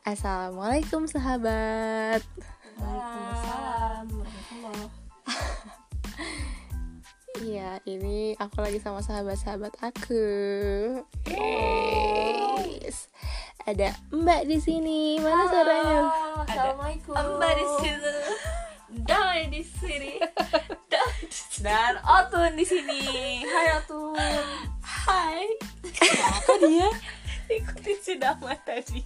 Assalamualaikum 0.00 1.04
sahabat. 1.04 2.24
Waalaikumsalam. 2.80 4.06
Iya, 7.40 7.80
ini 7.88 8.36
aku 8.36 8.60
lagi 8.60 8.76
sama 8.84 9.00
sahabat-sahabat 9.00 9.72
aku. 9.80 10.28
Yes. 11.24 13.08
Ada 13.64 13.96
Mbak 14.12 14.44
di 14.44 14.60
sini. 14.60 15.16
Mana 15.24 15.48
suaranya? 15.48 16.00
Assalamualaikum. 16.44 17.16
Mbak 17.16 17.52
di 17.56 17.66
sini, 17.80 18.12
Damai 19.08 19.42
di 19.48 19.62
sini. 19.64 20.12
dan 21.64 21.96
Otun 22.04 22.60
di 22.60 22.64
sini. 22.68 23.00
Hai 23.48 23.68
Otun. 23.80 24.20
Hai. 24.84 25.48
Apa 26.12 26.52
dia? 26.60 26.92
Ikutin 27.48 28.20
Damai 28.20 28.60
tadi. 28.68 29.00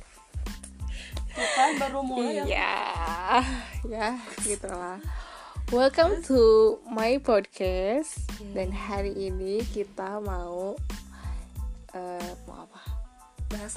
Kan 1.35 1.83
baru 1.83 2.07
mulai 2.07 2.47
ya. 2.47 2.47
Iya, 2.47 2.75
ya, 3.91 4.09
gitulah. 4.47 5.03
Welcome 5.75 6.23
to 6.31 6.79
my 6.87 7.19
podcast. 7.19 8.23
Dan 8.55 8.71
hari 8.71 9.11
ini 9.19 9.67
kita 9.75 10.23
mau 10.23 10.79
eh, 11.91 12.31
mau 12.47 12.71
apa? 12.71 12.81
Bahas 13.51 13.75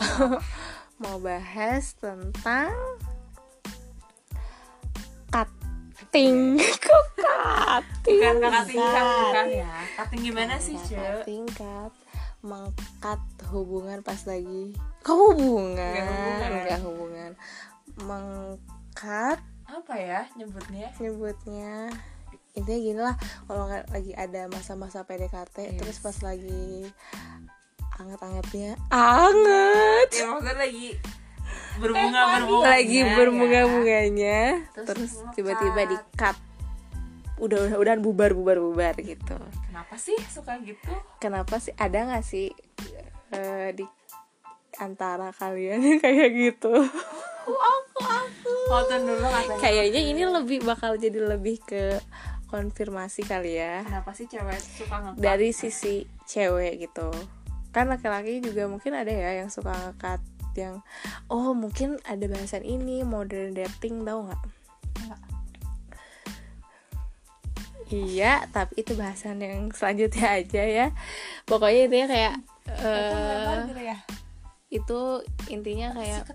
mau 1.02 1.18
bahas 1.18 1.98
tentang 1.98 2.78
cutting 5.34 6.62
kok 6.86 7.06
cutting 7.18 8.22
Bukan 8.22 8.36
cutting 8.38 8.80
kan 8.86 9.06
bukan 9.06 9.48
ya. 9.50 9.74
Cutting 9.98 10.22
gimana 10.30 10.56
sih, 10.62 10.78
Cek? 10.78 11.26
cutting 11.26 11.46
cut 11.58 11.94
mengkat 12.46 13.22
hubungan 13.50 14.06
pas 14.06 14.22
lagi 14.30 14.75
kok 15.02 15.17
hubungan 15.17 15.78
Nggak 15.94 16.06
hubungan. 16.06 16.50
Nggak 16.52 16.81
hubungan. 16.86 17.31
Mengkat. 17.98 19.39
Apa 19.67 19.94
ya 20.00 20.22
nyebutnya? 20.38 20.88
nyebutnya. 21.02 21.73
Intinya 22.58 22.80
gini 22.81 23.00
lah 23.02 23.16
kalau 23.45 23.70
lagi 23.70 24.12
ada 24.17 24.50
masa-masa 24.50 25.06
PDKT 25.06 25.58
Yes. 25.58 25.78
terus 25.78 25.97
pas 26.02 26.17
lagi 26.25 26.89
anget-angetnya 27.97 28.78
anget. 28.94 30.09
Ya 30.14 30.25
maksudnya 30.30 30.56
lagi 30.58 30.90
berbunga 31.78 32.22
berbunga. 32.42 32.66
lagi 32.69 33.00
berbunga-bunganya. 33.06 34.40
Terus 34.73 34.88
Terus 34.90 35.12
tiba-tiba 35.38 35.81
di 35.90 35.97
cut 36.17 36.38
udah 37.38 37.69
udah 37.69 37.78
udah 37.78 37.94
bubar 38.02 38.34
bubar 38.34 38.58
bubar 38.58 38.97
gitu 38.97 39.38
Kenapa 39.78 39.94
sih 40.02 40.17
suka 40.25 40.58
gitu? 40.66 40.89
kenapa 41.22 41.61
sih 41.61 41.70
ada 41.78 42.02
nggak 42.02 42.25
sih 42.25 42.50
eh, 43.30 43.70
di 43.72 43.86
antara 44.78 45.30
kalian 45.30 46.02
kayak 46.02 46.34
gitu 46.34 46.73
aku 47.45 48.02
aku. 48.02 48.53
Otun 48.67 49.06
dulu 49.06 49.22
katanya. 49.22 49.61
kayaknya 49.61 50.02
ini 50.02 50.23
lebih 50.25 50.66
bakal 50.66 50.97
jadi 50.97 51.30
lebih 51.30 51.61
ke 51.61 52.02
konfirmasi 52.47 53.22
kali 53.22 53.56
ya 53.56 53.86
Kenapa 53.86 54.17
sih 54.17 54.25
cewek 54.25 54.58
suka 54.58 54.97
ngekat? 54.97 55.22
dari 55.22 55.53
sisi 55.53 55.95
cewek 56.25 56.81
gitu 56.81 57.14
kan 57.69 57.86
laki-laki 57.86 58.41
juga 58.41 58.66
mungkin 58.66 58.97
ada 58.97 59.14
ya 59.14 59.38
yang 59.38 59.53
suka 59.53 59.69
ngekat 59.69 60.25
yang 60.58 60.81
oh 61.30 61.53
mungkin 61.53 62.02
ada 62.03 62.25
bahasan 62.25 62.66
ini 62.66 63.06
modern 63.06 63.53
dating 63.53 64.02
tau 64.02 64.25
Nggak. 64.25 65.22
Iya 67.88 68.44
tapi 68.52 68.84
itu 68.84 68.94
bahasan 69.00 69.40
yang 69.40 69.72
selanjutnya 69.72 70.28
aja 70.44 70.64
ya. 70.64 70.88
Pokoknya 71.48 71.88
intinya 71.88 72.08
kayak 72.12 72.34
ya. 73.80 73.98
itu 74.68 75.00
intinya 75.48 75.96
kayak 75.96 76.28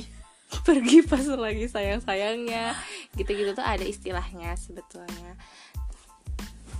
pergi 0.66 1.04
pas 1.04 1.24
lagi 1.36 1.68
sayang-sayangnya. 1.68 2.72
Gitu-gitu 3.12 3.52
tuh 3.52 3.64
ada 3.64 3.84
istilahnya 3.84 4.56
sebetulnya. 4.56 5.36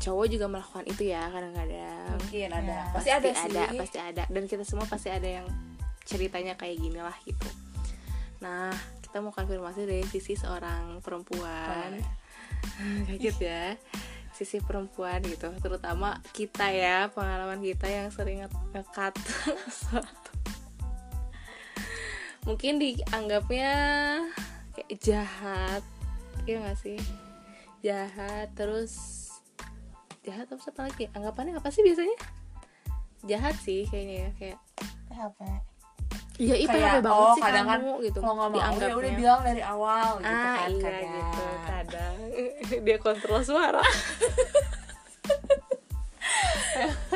Cowok 0.01 0.27
juga 0.29 0.47
melakukan 0.49 0.85
itu 0.89 1.13
ya 1.13 1.29
kadang-kadang. 1.29 2.17
Mungkin 2.21 2.49
ada. 2.53 2.73
Ya, 2.89 2.93
Pasti 2.93 3.11
ada 3.13 3.29
sih. 3.29 3.49
ada 3.53 3.63
pasti 3.77 3.99
ada. 4.01 4.23
Dan 4.29 4.45
kita 4.49 4.65
semua 4.65 4.89
pasti 4.89 5.13
ada 5.13 5.29
yang 5.29 5.47
ceritanya 6.05 6.57
kayak 6.57 6.81
gini 6.81 7.01
lah 7.01 7.17
gitu. 7.29 7.49
Nah 8.41 8.73
kita 9.05 9.21
mau 9.21 9.33
konfirmasi 9.33 9.85
dari 9.85 10.05
sisi 10.09 10.37
seorang 10.37 11.05
perempuan. 11.05 12.01
Kaget 13.09 13.39
ya 13.45 13.63
sisi 14.35 14.59
perempuan 14.59 15.23
gitu 15.23 15.47
terutama 15.63 16.19
kita 16.35 16.67
ya 16.75 17.07
pengalaman 17.15 17.63
kita 17.63 17.87
yang 17.87 18.11
sering 18.11 18.43
nge- 18.43 18.67
ngekat 18.75 19.15
sesuatu 19.71 20.35
mungkin 22.47 22.83
dianggapnya 22.83 23.75
kayak 24.75 24.91
jahat 24.99 25.83
ya 26.45 26.61
gak 26.61 26.79
sih? 26.79 27.01
Jahat 27.85 28.53
terus 28.57 28.93
jahat 30.25 30.49
apa 30.49 30.89
lagi 30.89 31.09
anggapannya 31.13 31.57
apa 31.57 31.73
sih 31.73 31.85
biasanya? 31.85 32.17
Jahat 33.25 33.57
sih 33.61 33.89
kayaknya 33.89 34.29
ya 34.29 34.31
kayak. 34.37 34.59
Iya 36.35 36.55
iya 36.59 36.67
Kayak, 36.67 37.07
banget 37.07 37.15
oh, 37.15 37.35
sih 37.39 37.43
kadang 37.47 37.67
kan 37.71 37.79
kamu 37.79 37.95
gitu. 38.11 38.19
Kalau 38.19 38.35
nggak 38.35 38.51
mau 38.51 38.59
ya 38.59 38.65
dianggapnya. 38.67 38.97
udah 38.99 39.13
bilang 39.15 39.41
dari 39.47 39.63
awal 39.63 40.19
gitu 40.19 40.35
ah 40.35 40.55
kan 40.59 40.71
iya 40.71 40.83
kadang. 40.83 41.15
gitu 41.15 41.45
kadang. 41.63 42.15
Dia 42.87 42.97
kontrol 42.99 43.41
suara. 43.47 43.85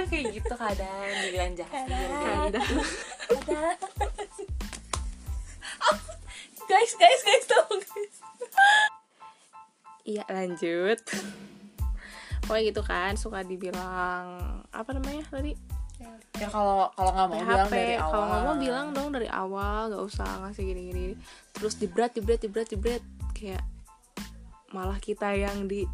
Kayak 0.09 0.27
gitu 0.39 0.55
kadang 0.55 1.11
dibilang 1.27 1.53
jahat 1.59 1.91
kadang. 1.91 2.75
Guys 6.69 6.93
guys 7.01 7.23
guys 7.25 7.45
tau 7.49 7.65
guys. 7.81 8.17
Iya 10.05 10.25
lanjut. 10.29 11.01
Pokoknya 12.45 12.65
gitu 12.71 12.83
kan 12.85 13.17
suka 13.17 13.41
dibilang 13.41 14.41
apa 14.69 14.91
namanya 14.93 15.25
tadi 15.33 15.57
ya 16.39 16.47
kalau 16.47 16.87
kalau 16.95 17.11
nggak 17.11 17.27
mau 17.27 17.41
bilang 17.43 17.67
dari 17.67 17.95
awal 17.99 18.13
kalau 18.15 18.25
nggak 18.31 18.43
mau 18.47 18.57
bilang 18.57 18.87
dong 18.95 19.09
dari 19.11 19.29
awal 19.29 19.81
nggak 19.91 20.05
usah 20.07 20.29
ngasih 20.47 20.65
gini-gini. 20.65 21.05
Terus 21.55 21.75
dibret 21.77 22.15
dibret 22.15 22.39
dibret 22.39 22.69
dibret 22.71 23.03
kayak 23.35 23.63
malah 24.71 25.01
kita 25.03 25.35
yang 25.35 25.67
di 25.67 25.89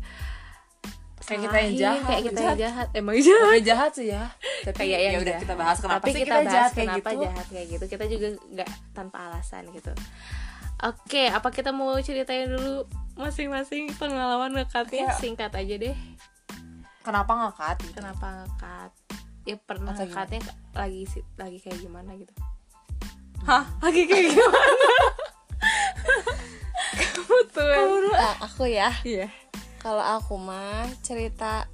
Kayak 1.24 1.40
kita 1.48 1.56
yang 1.56 1.72
jahat, 1.80 2.04
kayak 2.04 2.22
kita 2.28 2.36
yang 2.36 2.44
jahat. 2.44 2.60
jahat 2.60 2.88
emang 3.00 3.16
jahat. 3.16 3.48
Tapi 3.48 3.60
jahat 3.64 3.92
sih 3.96 4.06
ya. 4.12 4.24
Tapi 4.60 4.76
kayak 4.76 5.00
yang 5.00 5.14
ya 5.16 5.20
udah 5.24 5.34
kita 5.40 5.54
bahas 5.56 5.78
kenapa 5.80 5.96
tapi 6.04 6.10
sih 6.12 6.20
kita, 6.20 6.24
kita, 6.28 6.36
bahas 6.36 6.52
jahat 6.52 6.70
kayak 6.70 6.84
kenapa 6.84 7.08
gitu. 7.08 7.24
jahat 7.24 7.46
kayak 7.48 7.66
gitu. 7.72 7.84
Kita 7.88 8.04
juga 8.04 8.28
nggak 8.52 8.70
tanpa 8.92 9.16
alasan 9.32 9.62
gitu. 9.72 9.92
Oke 10.84 11.24
apa 11.32 11.48
kita 11.48 11.70
mau 11.72 11.96
ceritain 12.04 12.44
dulu 12.44 12.84
masing-masing 13.16 13.96
pengalaman 13.96 14.52
ngekatnya 14.52 15.16
singkat 15.16 15.52
aja 15.56 15.74
deh. 15.80 15.96
Kenapa 17.00 17.32
ngekat? 17.32 17.76
Gitu 17.88 17.96
kenapa 17.96 18.44
ngekat 18.44 18.90
ya 19.44 19.56
pernah 19.56 19.92
Atau 19.92 20.04
gimana? 20.04 20.24
ngekatnya 20.24 20.40
lagi 20.72 21.02
si- 21.06 21.28
lagi 21.34 21.58
kayak 21.58 21.78
gimana 21.78 22.10
gitu. 22.14 22.32
Hah? 23.44 23.64
Lagi 23.78 24.02
kayak 24.04 24.24
gimana? 24.32 24.90
Kamu 26.94 27.38
tuh 27.50 28.10
Nah, 28.10 28.34
aku 28.40 28.64
ya. 28.66 28.90
iya. 29.02 29.28
Kalau 29.78 30.00
aku 30.00 30.34
mah 30.34 30.88
cerita 31.00 31.68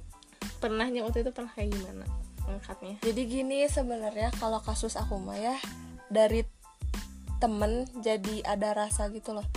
pernahnya 0.59 1.01
waktu 1.01 1.23
itu 1.23 1.31
pernah 1.31 1.51
kayak 1.51 1.71
gimana? 1.71 2.05
Ngekatnya 2.43 2.99
jadi 2.99 3.21
gini 3.23 3.63
sebenarnya 3.65 4.29
kalau 4.35 4.59
kasus 4.59 4.93
aku 4.93 5.15
mah 5.15 5.37
ya 5.37 5.55
dari 6.07 6.43
temen 7.37 7.87
jadi 7.97 8.43
ada 8.43 8.75
rasa 8.75 9.07
gitu 9.09 9.31
loh. 9.31 9.47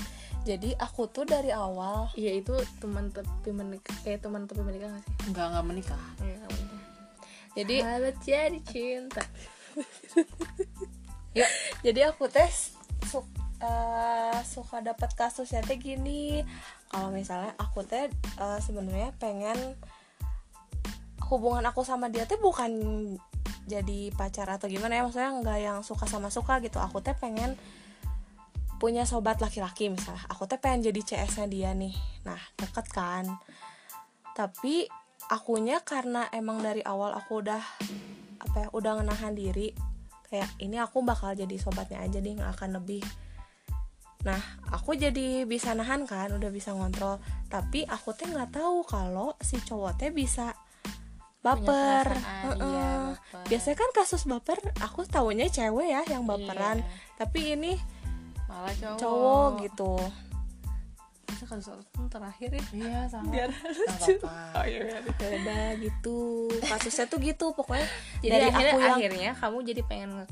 Jadi 0.44 0.76
aku 0.76 1.08
tuh 1.08 1.24
dari 1.24 1.48
awal 1.50 2.12
iya 2.14 2.30
itu 2.30 2.52
teman 2.76 3.08
tapi 3.08 3.48
menikah 3.50 3.96
eh 4.04 4.14
teman 4.14 4.44
tapi 4.44 4.60
menikah 4.60 4.86
gak 4.88 5.02
sih? 5.02 5.12
Nggak 5.32 5.46
nggak 5.50 5.64
menikah. 5.64 6.00
Iya, 6.20 6.34
nggak 6.36 6.43
menikah. 6.43 6.43
Jadi 7.54 7.76
Sahabat 7.82 8.16
jadi 8.22 8.58
cinta 8.66 9.22
Yuk, 11.38 11.50
jadi 11.82 12.14
aku 12.14 12.30
tes 12.30 12.78
su- 13.10 13.34
eh, 13.58 14.38
suka 14.46 14.78
dapat 14.78 15.10
kasusnya 15.18 15.66
teh 15.66 15.74
gini. 15.74 16.46
Kalau 16.86 17.10
misalnya 17.10 17.58
aku 17.58 17.82
teh 17.82 18.06
eh, 18.38 18.58
sebenarnya 18.62 19.10
pengen 19.18 19.74
hubungan 21.26 21.66
aku 21.66 21.82
sama 21.82 22.06
dia 22.06 22.22
teh 22.22 22.38
bukan 22.38 22.70
jadi 23.66 24.12
pacar 24.14 24.46
atau 24.46 24.68
gimana 24.70 25.00
ya 25.00 25.02
maksudnya 25.02 25.32
nggak 25.40 25.58
yang 25.58 25.78
suka 25.82 26.06
sama 26.06 26.30
suka 26.30 26.62
gitu. 26.62 26.78
Aku 26.78 27.02
teh 27.02 27.18
pengen 27.18 27.58
punya 28.78 29.02
sobat 29.02 29.42
laki-laki 29.42 29.90
misalnya. 29.90 30.22
Aku 30.30 30.46
teh 30.46 30.62
pengen 30.62 30.86
jadi 30.86 31.00
CS-nya 31.02 31.46
dia 31.50 31.70
nih. 31.74 31.94
Nah, 32.22 32.38
deket 32.62 32.86
kan. 32.94 33.26
Tapi 34.38 34.86
akunya 35.32 35.80
karena 35.80 36.28
emang 36.32 36.60
dari 36.60 36.84
awal 36.84 37.14
aku 37.16 37.40
udah 37.44 37.62
apa 38.40 38.56
ya, 38.60 38.68
udah 38.72 38.92
ngenahan 39.00 39.32
diri 39.32 39.72
kayak 40.28 40.50
ini 40.60 40.76
aku 40.82 41.00
bakal 41.00 41.32
jadi 41.32 41.54
sobatnya 41.56 42.02
aja 42.02 42.18
deh 42.20 42.34
nggak 42.34 42.52
akan 42.58 42.80
lebih 42.82 43.04
nah 44.24 44.40
aku 44.72 44.96
jadi 44.96 45.44
bisa 45.44 45.76
nahan 45.76 46.08
kan 46.08 46.32
udah 46.32 46.48
bisa 46.48 46.72
ngontrol 46.72 47.20
tapi 47.52 47.84
aku 47.84 48.16
teh 48.16 48.24
nggak 48.24 48.56
tahu 48.56 48.80
kalau 48.88 49.36
si 49.40 49.60
cowok 49.60 50.00
teh 50.00 50.08
bisa 50.08 50.56
baper 51.44 52.08
perasaan, 52.08 52.44
Heeh. 52.56 52.64
iya, 52.72 52.92
baper. 53.12 53.44
biasanya 53.52 53.76
kan 53.76 53.90
kasus 53.92 54.22
baper 54.24 54.58
aku 54.80 55.04
taunya 55.04 55.44
cewek 55.52 55.92
ya 55.92 56.02
yang 56.08 56.24
baperan 56.24 56.80
Iya. 56.80 56.88
tapi 57.20 57.40
ini 57.52 57.72
malah 58.48 58.72
cowok 58.72 58.96
cowok 58.96 59.48
gitu 59.68 59.92
Masa 61.34 61.44
kasus 61.50 61.66
Otun 61.74 62.06
terakhir 62.06 62.50
ya. 62.54 62.64
Iya 62.70 63.00
sama. 63.10 63.30
Biar 63.34 63.50
lucu. 63.50 64.14
oh 64.22 64.64
iya 64.64 64.80
ya 64.86 64.98
udah 65.02 65.66
gitu. 65.82 66.20
Kasusnya 66.62 67.04
tuh 67.10 67.18
gitu 67.18 67.50
pokoknya. 67.50 67.86
Jadi 68.22 68.30
dari 68.30 68.46
akhirnya 68.46 68.70
aku 68.70 68.78
yang 68.78 68.94
akhirnya 68.94 69.30
kamu 69.34 69.56
jadi 69.66 69.82
pengen 69.90 70.10
nge 70.14 70.26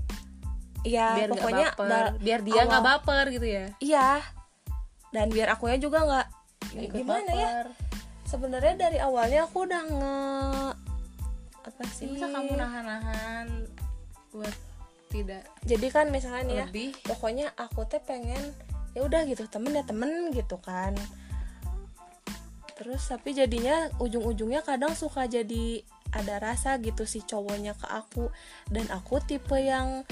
ya 0.82 1.14
biar 1.14 1.30
pokoknya 1.30 1.68
baper. 1.78 1.86
da- 1.90 2.14
biar 2.18 2.40
dia 2.42 2.60
nggak 2.66 2.84
baper 2.86 3.24
gitu 3.34 3.46
ya. 3.46 3.66
Iya. 3.82 4.10
Dan 5.10 5.26
biar 5.34 5.48
akunya 5.50 5.78
juga 5.82 5.98
nggak 6.06 6.26
gimana 6.94 7.30
ya? 7.34 7.48
baper. 7.50 7.66
sebenarnya 8.30 8.74
dari 8.78 8.98
awalnya 9.02 9.44
aku 9.44 9.66
udah 9.66 9.82
nge 9.90 10.18
apa 11.62 11.82
sih? 11.90 12.06
Bisa 12.10 12.26
kamu 12.30 12.54
nahan-nahan 12.54 13.46
buat 14.32 14.56
tidak 15.12 15.44
jadi 15.68 15.86
kan 15.92 16.06
misalnya 16.08 16.42
nih 16.48 16.56
ya 16.56 16.66
pokoknya 17.04 17.46
aku 17.60 17.84
teh 17.84 18.00
pengen 18.00 18.40
ya 18.92 19.00
udah 19.04 19.24
gitu 19.28 19.48
temen 19.48 19.72
ya 19.76 19.84
temen 19.84 20.32
gitu 20.32 20.56
kan. 20.60 20.96
Terus 22.76 23.02
tapi 23.06 23.36
jadinya 23.36 23.88
ujung-ujungnya 24.02 24.64
kadang 24.66 24.96
suka 24.96 25.28
jadi 25.28 25.84
ada 26.12 26.42
rasa 26.42 26.76
gitu 26.82 27.08
si 27.08 27.24
cowoknya 27.24 27.76
ke 27.78 27.86
aku. 27.88 28.28
Dan 28.68 28.88
aku 28.90 29.22
tipe 29.24 29.56
yang 29.56 30.04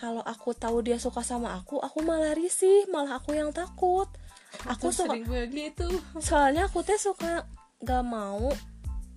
kalau 0.00 0.24
aku 0.24 0.56
tahu 0.56 0.80
dia 0.80 0.96
suka 0.96 1.20
sama 1.20 1.60
aku 1.60 1.76
aku 1.76 2.00
malah 2.00 2.32
risih 2.32 2.88
malah 2.88 3.20
aku 3.20 3.36
yang 3.36 3.52
takut. 3.52 4.08
Aku 4.66 4.90
suka 4.90 5.14
sering 5.14 5.28
begitu 5.28 5.86
soalnya 6.26 6.66
aku 6.66 6.82
teh 6.82 6.98
suka 6.98 7.46
gak 7.84 8.02
mau 8.02 8.50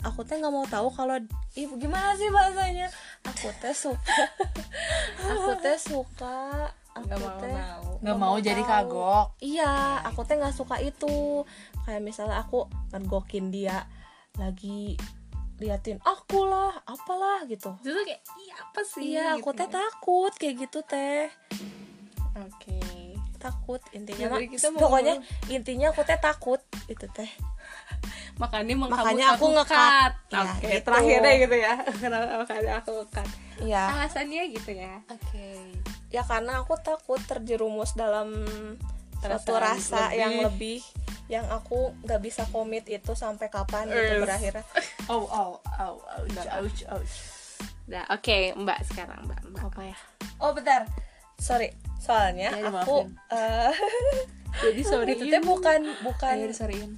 aku 0.04 0.22
teh 0.28 0.36
nggak 0.36 0.52
mau 0.52 0.68
tahu 0.68 0.92
kalau 0.92 1.16
ibu 1.56 1.80
gimana 1.80 2.12
sih 2.20 2.28
bahasanya? 2.28 2.92
Aku 3.24 3.50
teh 3.64 3.72
suka 3.72 4.28
aku 5.32 5.52
teh 5.64 5.80
suka 5.80 6.70
aku 6.94 7.06
nggak 7.10 7.20
mau 7.20 7.32
teh 7.42 7.52
mau 7.52 7.84
nggak 8.04 8.18
mau 8.20 8.36
jadi 8.38 8.62
tahu. 8.62 8.70
kagok. 8.70 9.26
Iya 9.42 9.72
aku 10.06 10.20
teh 10.28 10.36
nggak 10.38 10.56
suka 10.56 10.76
itu. 10.84 11.42
Kayak 11.84 12.02
misalnya 12.06 12.38
aku 12.40 12.70
ngegokin 12.94 13.50
dia 13.50 13.88
lagi 14.38 14.98
liatin 15.62 16.02
aku 16.04 16.46
lah 16.46 16.74
apalah 16.86 17.46
gitu. 17.50 17.74
Itu 17.82 18.02
kayak 18.06 18.22
iya 18.44 18.54
apa 18.60 18.82
sih? 18.86 19.04
Iya 19.16 19.26
aku 19.40 19.50
gitu 19.54 19.60
teh 19.64 19.68
ya. 19.68 19.74
takut 19.74 20.32
kayak 20.38 20.56
gitu 20.68 20.80
teh. 20.86 21.26
Oke. 22.38 22.80
Takut 23.42 23.82
intinya 23.92 24.40
Ya, 24.40 24.48
kita 24.48 24.72
mau 24.72 24.88
pokoknya 24.88 25.20
intinya 25.52 25.92
aku 25.92 26.02
teh 26.06 26.20
takut 26.20 26.62
itu 26.88 27.06
teh. 27.12 27.32
Makanya 28.42 28.74
mau 28.76 28.90
Makanya 28.90 29.38
aku 29.38 29.46
nge-cut. 29.54 29.70
cut. 29.72 30.14
Ya, 30.34 30.40
oke 30.42 30.66
gitu. 30.66 30.86
terakhirnya 30.90 31.34
gitu 31.40 31.56
ya. 31.56 31.74
Kenapa 32.02 32.34
makanya 32.42 32.72
aku 32.82 32.94
cut 33.14 33.30
iya. 33.62 33.84
Alasannya 33.94 34.44
gitu 34.52 34.72
ya. 34.74 35.00
Oke 35.08 35.80
ya 36.14 36.22
karena 36.22 36.62
aku 36.62 36.78
takut 36.78 37.18
terjerumus 37.20 37.92
dalam 37.94 38.46
suatu 39.18 39.52
Perasaan 39.52 39.64
rasa 39.82 40.02
lebih. 40.06 40.20
yang 40.20 40.34
lebih 40.42 40.80
yang 41.26 41.46
aku 41.50 41.96
nggak 42.00 42.22
bisa 42.22 42.44
komit 42.48 42.86
itu 42.86 43.12
sampai 43.14 43.48
kapan 43.48 43.88
gitu 43.88 44.14
Ers. 44.14 44.22
berakhir 44.22 44.54
oh 45.12 45.26
oh 45.26 45.58
oh 45.58 45.96
ouch 45.98 46.48
ouch 46.54 46.82
ouch 46.90 47.14
Nah, 47.84 48.08
oke, 48.08 48.56
Mbak 48.56 48.80
sekarang, 48.88 49.28
Mbak. 49.28 49.40
Mbak. 49.52 49.62
Apa 49.68 49.82
ya? 49.84 49.98
oh 50.40 50.52
bentar 50.52 50.88
sorry 51.36 51.68
soalnya 51.98 52.48
Ya, 52.50 52.64
aku 52.64 53.04
dimaafin. 53.04 53.08
eh 53.30 53.74
Jadi 54.56 54.82
sorry 54.92 55.12
itu 55.14 55.26
teh 55.28 55.42
bukan 55.42 55.82
bukan 56.00 56.32
ayo 56.32 56.48
disoriin 56.48 56.96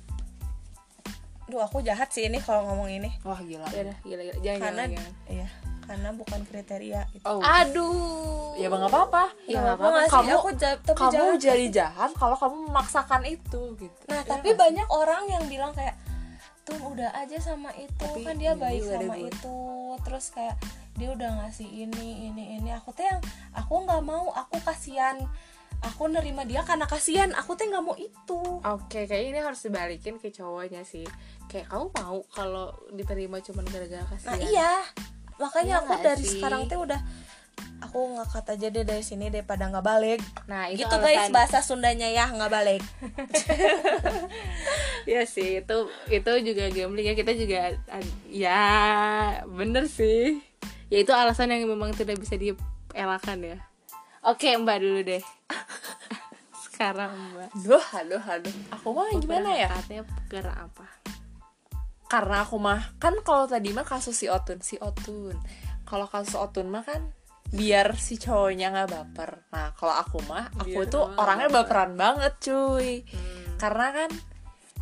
duh 1.45 1.61
aku 1.61 1.81
jahat 1.81 2.09
sih 2.09 2.25
ini 2.25 2.37
kalau 2.37 2.69
ngomong 2.69 2.89
ini 2.91 3.09
wah 3.21 3.37
gila 3.37 3.65
Ya 3.69 3.81
udah, 3.81 3.97
gila 4.01 4.21
gila. 4.23 4.37
Jangan 4.41 4.61
karena 4.61 4.83
jangan. 4.83 4.93
jangan. 4.93 5.13
iya 5.29 5.47
karena 5.85 6.09
bukan 6.11 6.41
kriteria 6.43 7.01
gitu. 7.09 7.23
oh 7.23 7.39
Aduh. 7.39 8.53
ya 8.55 8.67
bang 8.67 8.83
apa 8.83 8.99
apa 9.03 9.23
Ya, 9.45 9.59
nggak 9.59 9.75
apa 9.75 9.87
sih? 9.99 10.11
Kamu- 10.11 10.37
aku 10.37 10.49
ja- 10.53 10.79
tapi 10.79 10.97
kamu 10.99 11.13
jahat. 11.13 11.39
jadi 11.39 11.65
jahat 11.71 12.11
kalau 12.13 12.35
kamu 12.35 12.55
memaksakan 12.65 13.21
itu 13.23 13.61
gitu 13.75 14.01
Nah, 14.05 14.17
Ya 14.17 14.27
tapi 14.27 14.49
banyak 14.53 14.87
orang 14.87 15.23
yang 15.27 15.43
bilang 15.45 15.71
kayak 15.71 15.95
tuh 16.61 16.81
udah 16.81 17.13
aja 17.13 17.37
sama 17.37 17.69
itu 17.75 17.93
Tapi 17.95 18.21
kan 18.21 18.35
dia 18.35 18.53
baik 18.53 18.81
sama 18.81 19.15
itu 19.15 19.57
terus 20.01 20.25
kayak 20.29 20.57
dia 20.93 21.09
udah 21.09 21.29
ngasih 21.39 21.67
ini 21.67 22.25
ini 22.25 22.57
ini 22.57 22.69
aku 22.71 22.89
tuh 22.89 23.03
yang 23.03 23.19
aku 23.53 23.73
nggak 23.81 24.01
mau 24.01 24.27
aku 24.29 24.57
kasihan 24.59 25.19
aku 25.77 26.07
nerima 26.07 26.41
dia 26.41 26.63
karena 26.63 26.83
kasihan 26.83 27.29
aku 27.31 27.53
tuh 27.53 27.67
nggak 27.67 27.83
mau 27.83 27.93
itu 27.93 28.41
Oke, 28.65 29.05
kayak 29.05 29.25
ini 29.27 29.37
harus 29.37 29.61
dibalikin 29.61 30.17
ke 30.17 30.31
cowoknya 30.31 30.81
sih. 30.81 31.05
Kayak 31.45 31.69
kamu 31.69 31.85
mau 31.93 32.17
kalau 32.27 32.67
diterima 32.89 33.37
cuma 33.39 33.61
gara-gara 33.61 34.01
kasihan. 34.07 34.25
nah 34.25 34.37
iya 34.39 34.71
makanya 35.37 35.79
Iya 35.79 35.83
aku 35.83 35.93
dari 35.99 36.21
sih? 36.21 36.31
sekarang 36.37 36.65
tuh 36.65 36.83
udah 36.83 37.01
aku 37.77 37.97
ngangkat 38.15 38.45
aja 38.51 38.67
deh 38.69 38.83
dari 38.83 39.03
sini 39.03 39.27
daripada 39.27 39.67
nggak 39.67 39.83
balik 39.83 40.19
Nah, 40.45 40.67
itu 40.67 40.83
gitu 40.83 40.95
guys 40.95 41.27
bahasa 41.29 41.59
Sundanya 41.59 42.07
ya 42.07 42.27
nggak 42.27 42.51
balik 42.51 42.81
Iya 45.05 45.21
sih, 45.23 45.61
itu 45.61 45.77
itu 46.09 46.31
juga 46.41 46.65
gambling 46.73 47.05
ya. 47.05 47.13
Kita 47.13 47.29
juga 47.37 47.77
ya 48.25 48.65
bener 49.45 49.85
sih. 49.85 50.41
Ya 50.89 50.97
itu 50.97 51.13
alasan 51.13 51.53
yang 51.53 51.69
memang 51.69 51.93
tidak 51.93 52.17
bisa 52.17 52.33
dielakkan 52.33 53.37
ya. 53.37 53.61
Oke, 54.25 54.57
Mbak 54.57 54.77
dulu 54.81 54.99
deh. 55.05 55.21
Sekarang 56.65 57.13
Mbak. 57.13 57.49
Duh, 57.61 57.85
aduh, 57.93 58.23
aduh. 58.25 58.55
Aku 58.73 58.97
mah 58.97 59.13
gimana 59.13 59.53
ya? 59.53 59.69
Katanya 59.69 60.03
gara 60.25 60.53
apa? 60.65 60.85
Karena 62.15 62.47
aku 62.47 62.55
mah 62.55 62.95
kan 62.95 63.11
kalau 63.27 63.43
tadi 63.43 63.75
mah 63.75 63.83
kasus 63.83 64.15
si 64.15 64.31
Otun, 64.31 64.63
si 64.63 64.79
Otun. 64.79 65.35
Kalau 65.83 66.07
kasus 66.07 66.39
Otun 66.39 66.71
mah 66.71 66.87
kan 66.87 67.11
biar 67.51 67.91
si 67.99 68.15
cowoknya 68.15 68.71
nggak 68.71 68.87
baper. 68.87 69.43
Nah, 69.51 69.75
kalau 69.75 69.99
aku 69.99 70.23
mah 70.23 70.47
aku 70.55 70.79
Biar 70.79 70.87
tuh 70.87 71.03
orangnya 71.19 71.51
baper. 71.51 71.67
baperan 71.67 71.91
banget, 71.99 72.33
cuy. 72.39 73.03
Karena 73.59 73.91
kan 73.91 74.09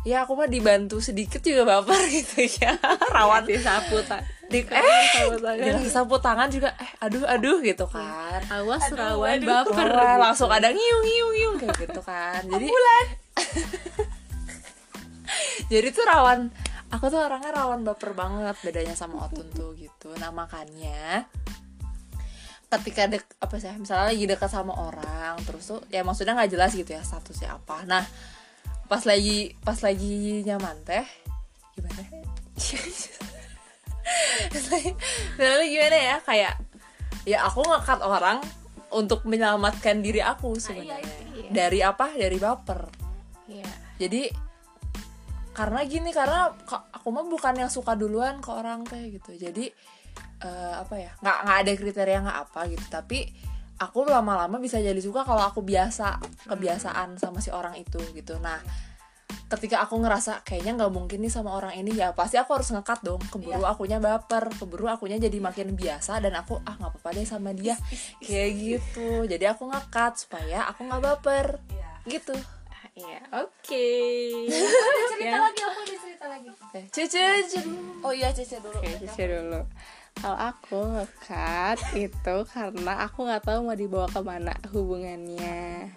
ya 0.06 0.22
aku 0.22 0.38
mah 0.38 0.46
dibantu 0.46 1.02
sedikit 1.02 1.42
juga 1.42 1.66
baper 1.66 2.06
gitu 2.22 2.46
ya. 2.62 2.78
Rawan 3.10 3.42
disapu 3.50 3.98
tak. 4.06 4.22
di 4.44 4.60
eh 4.60 5.08
dikasih 5.58 5.88
sapu 5.90 6.20
tangan 6.20 6.52
juga 6.52 6.76
eh 6.78 6.90
aduh 7.02 7.26
aduh 7.26 7.58
gitu 7.64 7.90
kan. 7.90 8.38
Awas 8.52 8.86
rawan 8.94 9.42
aduh. 9.42 9.48
baper. 9.50 9.88
Wah, 9.90 10.14
gitu. 10.14 10.22
langsung 10.22 10.50
ada 10.52 10.70
ngiung 10.70 11.02
ngiung 11.02 11.32
ngiung 11.34 11.56
kayak 11.58 11.76
gitu 11.88 12.00
kan 12.04 12.44
jadi 12.44 12.66
jadi 15.72 15.88
tuh 15.90 16.04
rawan 16.04 16.52
aku 16.94 17.10
tuh 17.10 17.18
orangnya 17.18 17.50
rawan 17.50 17.82
baper 17.82 18.14
banget 18.14 18.54
bedanya 18.62 18.94
sama 18.94 19.26
Otun 19.26 19.50
tuh 19.50 19.74
gitu. 19.74 20.14
Nah 20.22 20.30
makanya 20.30 21.26
ketika 22.70 23.06
dek 23.06 23.26
apa 23.38 23.54
sih 23.62 23.70
misalnya 23.78 24.10
lagi 24.10 24.24
dekat 24.26 24.50
sama 24.50 24.74
orang 24.74 25.38
terus 25.46 25.70
tuh 25.70 25.78
ya 25.94 26.02
maksudnya 26.02 26.34
nggak 26.34 26.50
jelas 26.54 26.70
gitu 26.74 26.94
ya 26.94 27.02
statusnya 27.02 27.58
apa. 27.58 27.82
Nah 27.86 28.06
pas 28.86 29.02
lagi 29.02 29.58
pas 29.66 29.78
lagi 29.82 30.46
nyaman 30.46 30.78
teh 30.86 31.06
gimana? 31.74 32.02
Misalnya 34.54 35.66
gimana 35.66 35.98
ya 35.98 36.16
kayak 36.22 36.54
ya 37.24 37.38
aku 37.48 37.64
ngekat 37.64 38.04
orang 38.04 38.38
untuk 38.94 39.26
menyelamatkan 39.26 40.04
diri 40.04 40.22
aku 40.22 40.54
sebenarnya. 40.54 41.02
iya. 41.34 41.48
dari 41.50 41.80
apa? 41.82 42.14
Dari 42.14 42.38
baper. 42.38 42.80
Iya. 43.44 43.68
jadi 44.00 44.32
karena 45.54 45.80
gini 45.86 46.10
karena 46.10 46.50
ka- 46.66 46.90
aku 46.90 47.08
mah 47.14 47.24
bukan 47.24 47.54
yang 47.54 47.70
suka 47.70 47.94
duluan 47.94 48.42
ke 48.42 48.50
orang 48.50 48.82
teh 48.84 49.14
gitu. 49.14 49.38
Jadi 49.38 49.70
eh, 50.42 50.74
apa 50.76 50.94
ya 50.98 51.14
nggak 51.22 51.38
nggak 51.46 51.58
ada 51.62 51.70
kriteria 51.78 52.18
nggak 52.26 52.38
apa 52.50 52.60
gitu. 52.68 52.84
Tapi 52.90 53.18
aku 53.78 54.06
lama-lama 54.06 54.58
bisa 54.62 54.78
jadi 54.78 54.98
suka 54.98 55.22
kalau 55.26 55.42
aku 55.42 55.62
biasa 55.62 56.18
kebiasaan 56.46 57.18
sama 57.18 57.38
si 57.38 57.50
orang 57.54 57.78
itu 57.78 57.98
gitu. 58.14 58.38
Nah 58.42 58.58
ketika 59.44 59.84
aku 59.84 60.00
ngerasa 60.00 60.42
kayaknya 60.42 60.74
nggak 60.74 60.92
mungkin 60.94 61.20
nih 61.22 61.30
sama 61.30 61.54
orang 61.54 61.76
ini 61.78 61.94
ya 61.94 62.10
pasti 62.16 62.34
aku 62.40 62.58
harus 62.58 62.74
ngekat 62.74 63.06
dong. 63.06 63.22
Keburu 63.30 63.62
akunya 63.70 63.98
baper 64.02 64.50
keburu 64.50 64.90
akunya 64.90 65.20
jadi 65.22 65.38
makin 65.38 65.78
biasa 65.78 66.18
dan 66.18 66.34
aku 66.34 66.58
ah 66.66 66.74
nggak 66.74 66.90
apa-apa 66.98 67.08
deh 67.14 67.26
sama 67.28 67.54
dia. 67.54 67.78
Kayak 68.18 68.50
gitu. 68.58 69.08
Jadi 69.30 69.44
aku 69.46 69.70
ngekat 69.70 70.18
supaya 70.18 70.66
aku 70.66 70.86
nggak 70.90 71.02
baper. 71.02 71.46
Gitu. 72.04 72.34
Ah, 72.34 72.63
Iya. 72.94 73.18
Oke. 73.42 73.90
cerita 75.10 75.38
lagi 75.42 75.60
aku 75.66 75.78
ada 75.82 75.94
cerita 75.98 76.26
lagi 76.30 76.48
Eh, 76.74 76.84
cucu 76.94 77.18
cucu. 77.18 77.60
oh 78.06 78.12
iya 78.14 78.30
Cece 78.30 78.62
dulu 78.62 78.78
Oke, 78.78 78.90
cuci 79.02 79.22
dulu. 79.26 79.60
Kalau 80.14 80.38
aku 80.38 80.78
ngekat 80.94 81.78
itu 81.98 82.36
karena 82.46 82.92
aku 83.02 83.26
nggak 83.26 83.42
tahu 83.42 83.66
mau 83.66 83.74
dibawa 83.74 84.06
ke 84.06 84.20
mana 84.22 84.54
hubungannya. 84.70 85.90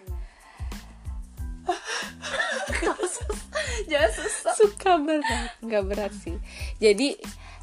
jangan 3.92 4.12
susah 4.12 4.54
Suka 4.58 4.98
berat, 4.98 5.54
nggak 5.62 5.84
berat 5.86 6.13
sih. 6.18 6.34
Jadi 6.82 7.13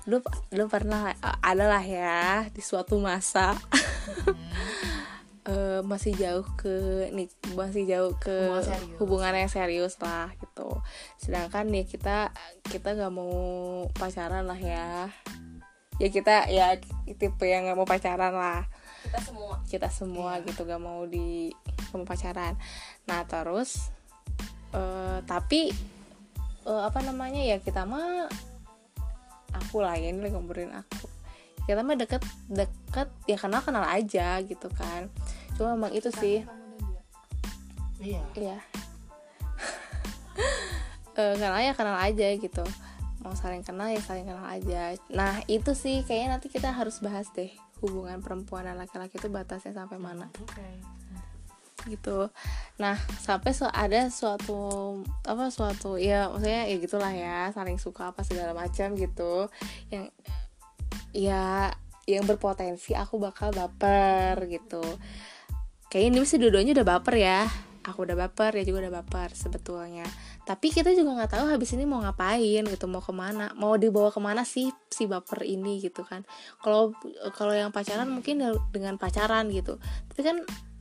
lu 0.06 0.20
lu 0.52 0.68
pernah 0.68 1.10
adalah 1.40 1.80
ya 1.80 2.44
di 2.52 2.60
suatu 2.60 3.00
masa 3.00 3.56
eh, 5.44 5.80
masih 5.84 6.12
jauh 6.16 6.46
ke 6.56 7.08
nih 7.12 7.28
masih 7.56 7.84
jauh 7.84 8.12
ke 8.16 8.32
Hubungan 8.32 8.64
serius. 8.64 8.98
hubungan 9.00 9.34
yang 9.36 9.50
serius 9.52 9.94
lah 10.00 10.28
gitu. 10.40 10.80
Sedangkan 11.20 11.68
nih 11.68 11.84
kita 11.84 12.32
kita 12.68 12.96
nggak 12.96 13.12
mau 13.12 13.32
pacaran 13.96 14.48
lah 14.48 14.58
ya. 14.58 15.08
Ya 16.02 16.08
kita 16.10 16.50
ya 16.50 16.74
tipe 17.06 17.46
yang 17.46 17.68
nggak 17.70 17.78
mau 17.78 17.86
pacaran 17.86 18.34
lah. 18.34 18.64
kita 19.04 19.20
semua 19.20 19.54
kita 19.68 19.88
semua 19.92 20.30
gitu 20.48 20.64
gak 20.64 20.80
mau 20.80 21.04
di 21.04 21.52
kamu 21.92 22.08
pacaran 22.08 22.56
nah 23.04 23.22
terus 23.28 23.92
eh, 24.72 25.20
tapi 25.28 25.70
eh, 26.66 26.82
apa 26.88 26.98
namanya 27.04 27.44
ya 27.44 27.60
kita 27.60 27.84
mah 27.84 28.26
aku 29.54 29.84
lah 29.84 29.94
ya 29.94 30.10
ini 30.10 30.24
lagi 30.24 30.34
ngomongin 30.34 30.72
aku 30.74 31.13
kita 31.64 31.80
mah 31.80 31.96
deket 31.96 32.22
deket 32.48 33.08
ya 33.24 33.36
kenal 33.40 33.60
kenal 33.64 33.84
aja 33.84 34.40
gitu 34.44 34.68
kan 34.72 35.08
cuma 35.56 35.76
memang 35.78 35.92
itu 35.96 36.10
sih 36.12 36.44
iya 38.02 38.22
Iya. 38.36 38.58
Eh, 41.14 41.38
kenal 41.38 41.62
ya 41.62 41.78
kenal 41.78 41.94
aja 41.94 42.26
gitu. 42.34 42.66
Mau 43.22 43.38
saling 43.38 43.62
kenal 43.62 43.86
ya 43.86 44.02
saling 44.02 44.26
kenal 44.26 44.50
aja. 44.50 44.98
Nah 45.14 45.46
itu 45.46 45.70
sih 45.70 46.02
kayaknya 46.02 46.34
nanti 46.34 46.50
kita 46.50 46.74
harus 46.74 46.98
bahas 46.98 47.30
deh 47.38 47.54
hubungan 47.78 48.18
perempuan 48.18 48.66
dan 48.66 48.74
laki-laki 48.74 49.22
itu 49.22 49.30
batasnya 49.30 49.78
sampai 49.78 50.02
mana 50.02 50.26
oke 50.42 50.66
gitu. 51.86 52.32
Nah 52.82 52.98
sampai 53.22 53.54
so 53.54 53.70
ada 53.70 54.10
suatu 54.10 54.98
apa 55.22 55.52
suatu 55.52 56.00
ya 56.00 56.32
maksudnya 56.32 56.66
ya 56.66 56.76
gitulah 56.82 57.12
ya 57.14 57.38
saling 57.54 57.78
suka 57.78 58.10
apa 58.10 58.26
segala 58.26 58.50
macam 58.50 58.98
gitu 58.98 59.52
yang 59.94 60.10
ya 61.14 61.70
yang 62.04 62.28
berpotensi 62.28 62.92
aku 62.92 63.16
bakal 63.16 63.54
baper 63.54 64.36
gitu. 64.50 64.82
Kayaknya 65.88 66.20
ini 66.20 66.28
sih 66.28 66.38
dua-duanya 66.42 66.72
udah 66.76 66.86
baper 66.98 67.14
ya. 67.16 67.46
Aku 67.84 68.08
udah 68.08 68.16
baper, 68.16 68.56
dia 68.56 68.64
juga 68.64 68.88
udah 68.88 69.04
baper 69.04 69.36
sebetulnya. 69.36 70.08
Tapi 70.48 70.72
kita 70.72 70.92
juga 70.96 71.20
nggak 71.20 71.36
tahu 71.36 71.44
habis 71.52 71.72
ini 71.76 71.84
mau 71.84 72.00
ngapain 72.00 72.64
gitu, 72.64 72.88
mau 72.88 73.04
ke 73.04 73.12
mana, 73.12 73.52
mau 73.60 73.76
dibawa 73.76 74.08
ke 74.08 74.20
mana 74.24 74.40
sih 74.44 74.72
si 74.88 75.04
baper 75.04 75.44
ini 75.44 75.84
gitu 75.84 76.00
kan. 76.00 76.24
Kalau 76.64 76.96
kalau 77.36 77.52
yang 77.52 77.70
pacaran 77.70 78.08
mungkin 78.08 78.40
ya 78.40 78.56
dengan 78.72 78.96
pacaran 78.96 79.52
gitu. 79.52 79.76
Tapi 80.12 80.20
kan 80.24 80.36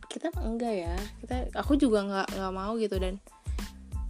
kita 0.08 0.32
enggak 0.42 0.74
ya. 0.74 0.96
Kita 1.20 1.36
aku 1.60 1.76
juga 1.76 2.08
nggak 2.08 2.28
nggak 2.40 2.54
mau 2.56 2.72
gitu 2.80 2.96
dan 2.96 3.20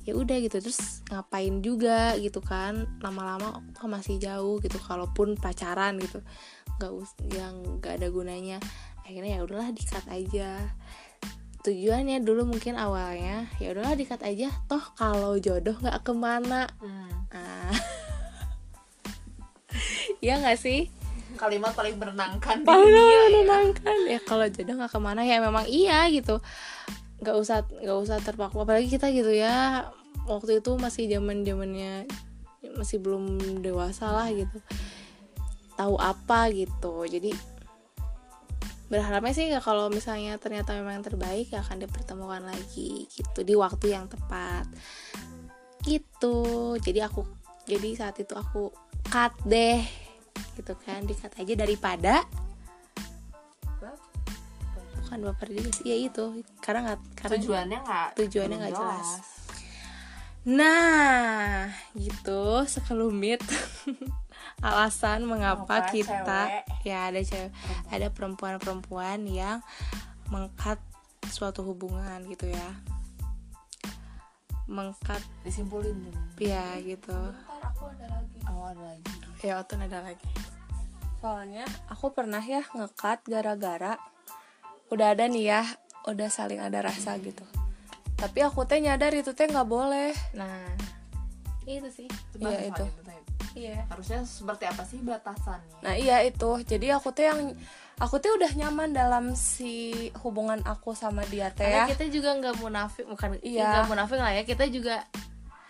ya 0.04 0.14
udah 0.16 0.38
gitu. 0.44 0.60
Terus 0.60 1.04
ngapain 1.10 1.64
juga 1.64 2.16
gitu 2.20 2.40
kan 2.44 2.88
lama-lama 3.00 3.64
kok 3.76 3.90
masih 3.90 4.20
jauh 4.20 4.60
gitu 4.60 4.78
kalaupun 4.80 5.36
pacaran 5.40 6.00
gitu. 6.00 6.20
Nggak 6.80 6.92
us 6.92 7.12
yang 7.32 7.56
nggak 7.80 8.00
ada 8.04 8.08
gunanya. 8.12 8.58
Akhirnya 9.04 9.40
ya 9.40 9.42
udahlah 9.44 9.72
dikat 9.72 10.06
aja. 10.12 10.60
Tujuannya 11.64 12.20
dulu 12.28 12.44
mungkin 12.44 12.76
awalnya 12.76 13.48
ya 13.60 13.72
udahlah 13.72 13.96
dikat 13.96 14.20
aja. 14.24 14.52
Toh 14.68 14.84
kalau 15.00 15.40
jodoh 15.40 15.76
nggak 15.80 16.04
ke 16.04 16.14
mana. 16.16 16.68
Hmm. 16.80 17.10
ah. 17.34 17.74
Ya 20.24 20.40
nggak 20.40 20.56
sih? 20.56 20.88
Kalimat 21.36 21.74
paling 21.76 21.98
menenangkan 22.00 22.62
di 22.62 22.68
Paling 22.70 22.94
dunia 22.94 23.04
ya. 23.04 23.22
menenangkan. 23.28 23.98
Ya 24.08 24.20
kalau 24.24 24.46
jodoh 24.48 24.76
nggak 24.80 24.94
ke 24.94 25.00
mana 25.02 25.22
ya 25.28 25.44
memang 25.44 25.66
iya 25.68 26.08
gitu 26.14 26.40
nggak 27.24 27.36
usah 27.40 27.64
nggak 27.64 27.98
usah 28.04 28.20
terpaku. 28.20 28.62
Apalagi 28.62 28.92
kita 28.92 29.08
gitu 29.16 29.32
ya 29.32 29.88
waktu 30.28 30.60
itu 30.60 30.76
masih 30.76 31.08
zaman 31.08 31.48
zamannya 31.48 32.06
masih 32.76 33.00
belum 33.00 33.40
dewasa 33.64 34.12
lah 34.12 34.28
gitu. 34.30 34.60
Tahu 35.80 35.96
apa 35.98 36.52
gitu. 36.52 37.08
Jadi 37.08 37.32
berharapnya 38.92 39.34
sih 39.34 39.48
ya 39.50 39.58
kalau 39.64 39.90
misalnya 39.90 40.38
ternyata 40.38 40.78
memang 40.78 41.02
yang 41.02 41.08
terbaik 41.08 41.50
ya 41.50 41.66
akan 41.66 41.88
dipertemukan 41.88 42.44
lagi 42.46 43.10
gitu 43.10 43.42
di 43.42 43.56
waktu 43.56 43.96
yang 43.96 44.06
tepat. 44.12 44.68
Gitu. 45.82 46.38
Jadi 46.84 47.00
aku 47.02 47.24
jadi 47.64 47.90
saat 47.96 48.20
itu 48.20 48.36
aku 48.36 48.70
cut 49.08 49.34
deh 49.48 49.82
gitu 50.60 50.76
kan. 50.84 51.08
Dikat 51.08 51.34
aja 51.40 51.54
daripada 51.56 52.28
bukan 55.14 55.30
baper 55.30 55.54
juga 55.54 55.70
sih 55.78 55.86
ya 55.86 55.98
itu. 56.10 56.26
Karena 56.58 56.80
nggak 56.90 57.00
karena 57.14 57.34
tujuannya 57.38 57.80
nggak 57.86 58.10
tujuannya 58.18 58.58
nggak 58.58 58.74
jelas. 58.74 59.10
nah 60.42 61.70
gitu. 61.94 62.66
Sekelumit. 62.66 63.46
Alasan 64.66 65.30
mengapa 65.30 65.70
Mengapa 65.70 65.94
kita 65.94 66.42
cewek? 66.50 66.66
Ya 66.82 67.00
ada 67.14 67.22
cewek. 67.22 67.52
Ada 67.94 68.08
perempuan-perempuan 68.10 69.22
yang 69.30 69.62
mengkat 70.34 70.82
suatu 71.30 71.62
hubungan 71.62 72.26
gitu 72.26 72.50
ya. 72.50 72.70
Mengkat 74.66 75.22
disimpulin 75.46 75.94
dulu. 75.94 76.22
Ya 76.42 76.74
gitu. 76.82 77.14
Ntar 77.14 77.62
aku 77.70 77.94
ada 77.94 78.18
lagi. 78.18 78.38
Oh 78.50 78.66
ada 78.66 78.82
lagi. 78.82 79.06
Ya 79.46 79.62
otun 79.62 79.86
ada 79.86 80.02
lagi. 80.02 80.26
Soalnya 81.22 81.70
aku 81.86 82.10
pernah 82.10 82.42
ya 82.42 82.66
ngekat 82.74 83.30
gara-gara 83.30 83.96
udah 84.94 85.08
ada 85.12 85.26
nih 85.26 85.46
ya 85.50 85.62
udah 86.06 86.30
saling 86.30 86.60
ada 86.60 86.80
rasa 86.80 87.18
gitu. 87.18 87.44
Tapi 88.14 88.40
aku 88.40 88.64
teh 88.64 88.78
nyadar 88.78 89.12
itu 89.12 89.34
teh 89.34 89.46
nggak 89.46 89.66
boleh. 89.66 90.14
Nah 90.34 90.70
itu 91.64 91.88
sih 91.90 92.08
Iya, 92.38 92.60
itu. 92.70 92.86
iya. 93.56 93.88
Harusnya 93.88 94.22
seperti 94.22 94.64
apa 94.66 94.84
sih 94.84 95.00
batasannya? 95.00 95.80
Nah 95.80 95.96
iya 95.96 96.22
itu. 96.22 96.60
Jadi 96.62 96.88
aku 96.90 97.10
teh 97.10 97.26
yang 97.26 97.56
aku 97.96 98.20
teh 98.20 98.30
udah 98.30 98.52
nyaman 98.54 98.92
dalam 98.92 99.32
si 99.32 99.94
hubungan 100.20 100.60
aku 100.64 100.92
sama 100.92 101.24
dia 101.26 101.50
teh 101.50 101.68
ya. 101.68 101.88
kita 101.88 102.08
juga 102.08 102.36
nggak 102.36 102.56
munafik 102.60 103.06
bukan 103.06 103.40
Iya. 103.40 103.70
nggak 103.70 103.88
munafik 103.88 104.20
lah 104.20 104.32
ya 104.34 104.44
kita 104.44 104.68
juga 104.68 105.04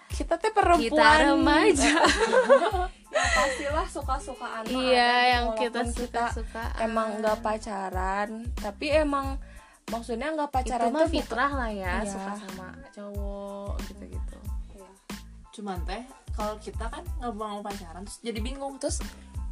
kita 0.10 0.38
teh 0.38 0.50
perempuan. 0.50 0.90
Kita 0.94 1.10
remaja 1.26 1.94
pastilah 3.34 3.88
suka-sukaan 3.90 4.64
mah 4.70 4.82
iya 4.86 5.10
ada, 5.10 5.32
yang 5.34 5.46
kita 5.58 5.82
suka 5.90 6.26
suka 6.32 6.64
emang 6.80 7.20
nggak 7.20 7.38
pacaran 7.42 8.30
tapi 8.56 8.94
emang 8.94 9.36
maksudnya 9.90 10.32
nggak 10.32 10.50
itu 10.50 10.56
pacaran 10.56 10.88
mah 10.90 10.90
tuh 10.90 11.10
bukan- 11.10 11.14
fitrah 11.14 11.52
lah 11.52 11.70
ya 11.70 11.94
Iya. 12.02 12.12
suka 12.14 12.32
sama 12.40 12.68
cowok 12.94 13.74
gitu 13.90 14.04
gitu 14.08 14.38
cuman 15.54 15.78
teh 15.86 16.04
kalau 16.34 16.56
kita 16.58 16.86
kan 16.90 17.04
nggak 17.22 17.34
mau 17.36 17.60
pacaran 17.62 18.02
terus 18.06 18.20
jadi 18.22 18.40
bingung 18.42 18.76
terus 18.82 18.98